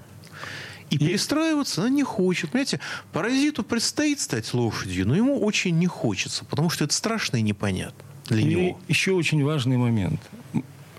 И 0.90 0.98
перестраиваться 0.98 1.82
она 1.82 1.90
не 1.90 2.02
хочет. 2.02 2.50
Понимаете, 2.50 2.80
паразиту 3.12 3.62
предстоит 3.62 4.20
стать 4.20 4.52
лошадью, 4.52 5.06
но 5.06 5.14
ему 5.14 5.40
очень 5.40 5.78
не 5.78 5.86
хочется, 5.86 6.44
потому 6.44 6.68
что 6.68 6.84
это 6.84 6.92
страшно 6.92 7.36
и 7.36 7.42
непонятно 7.42 8.04
для 8.28 8.40
и 8.40 8.44
него. 8.44 8.80
Еще 8.88 9.12
очень 9.12 9.42
важный 9.44 9.76
момент 9.76 10.20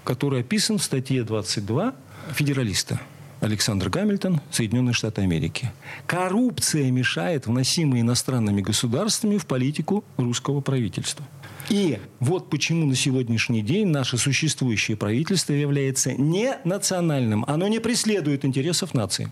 который 0.03 0.41
описан 0.41 0.77
в 0.77 0.83
статье 0.83 1.23
22 1.23 1.93
федералиста. 2.33 2.99
Александр 3.41 3.89
Гамильтон, 3.89 4.39
Соединенные 4.51 4.93
Штаты 4.93 5.21
Америки. 5.21 5.71
Коррупция 6.05 6.91
мешает 6.91 7.47
вносимой 7.47 8.01
иностранными 8.01 8.61
государствами 8.61 9.37
в 9.37 9.47
политику 9.47 10.03
русского 10.17 10.61
правительства. 10.61 11.25
И 11.69 11.99
вот 12.19 12.49
почему 12.49 12.85
на 12.85 12.95
сегодняшний 12.95 13.61
день 13.61 13.87
наше 13.87 14.17
существующее 14.17 14.97
правительство 14.97 15.53
является 15.53 16.13
не 16.13 16.57
национальным. 16.65 17.45
Оно 17.47 17.67
не 17.67 17.79
преследует 17.79 18.45
интересов 18.45 18.93
нации. 18.93 19.29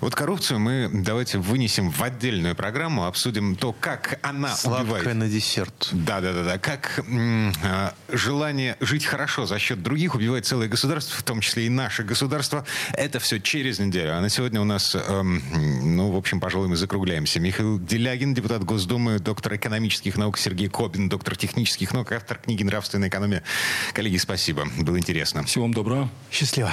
Вот 0.00 0.14
коррупцию 0.14 0.60
мы 0.60 0.90
давайте 0.92 1.38
вынесем 1.38 1.90
в 1.90 2.02
отдельную 2.02 2.54
программу, 2.54 3.06
обсудим 3.06 3.56
то, 3.56 3.72
как 3.72 4.18
она 4.22 4.54
Сладкое 4.54 4.98
убивает. 5.00 5.14
на 5.16 5.28
десерт. 5.28 5.88
Да, 5.92 6.20
да, 6.20 6.32
да, 6.32 6.44
да. 6.44 6.58
Как 6.58 7.02
м, 7.06 7.52
э, 7.62 7.90
желание 8.12 8.76
жить 8.80 9.04
хорошо 9.04 9.46
за 9.46 9.58
счет 9.58 9.82
других 9.82 10.14
убивает 10.14 10.46
целое 10.46 10.68
государство, 10.68 11.16
в 11.16 11.22
том 11.22 11.40
числе 11.40 11.66
и 11.66 11.68
наше 11.68 12.02
государство. 12.04 12.64
Это 12.92 13.18
все 13.20 13.38
через 13.40 13.78
неделю. 13.78 14.16
А 14.16 14.20
на 14.20 14.28
сегодня 14.28 14.60
у 14.60 14.64
нас, 14.64 14.94
эм, 14.94 15.42
ну, 15.96 16.10
в 16.10 16.16
общем, 16.16 16.40
пожалуй, 16.40 16.68
мы 16.68 16.76
закругляемся. 16.76 17.40
Михаил 17.40 17.78
Делягин, 17.78 18.34
депутат 18.34 18.64
Госдумы, 18.64 19.18
доктор 19.18 19.56
экономических 19.56 20.16
наук 20.16 20.38
Сергей 20.38 20.68
Кобин, 20.68 21.08
доктор 21.08 21.36
технических 21.36 21.92
наук, 21.92 22.12
автор 22.12 22.38
книги 22.38 22.62
«Нравственная 22.62 23.08
экономия». 23.08 23.42
Коллеги, 23.94 24.16
спасибо. 24.16 24.66
Было 24.78 24.98
интересно. 24.98 25.44
Всего 25.44 25.64
вам 25.64 25.74
доброго. 25.74 26.10
Счастливо. 26.30 26.72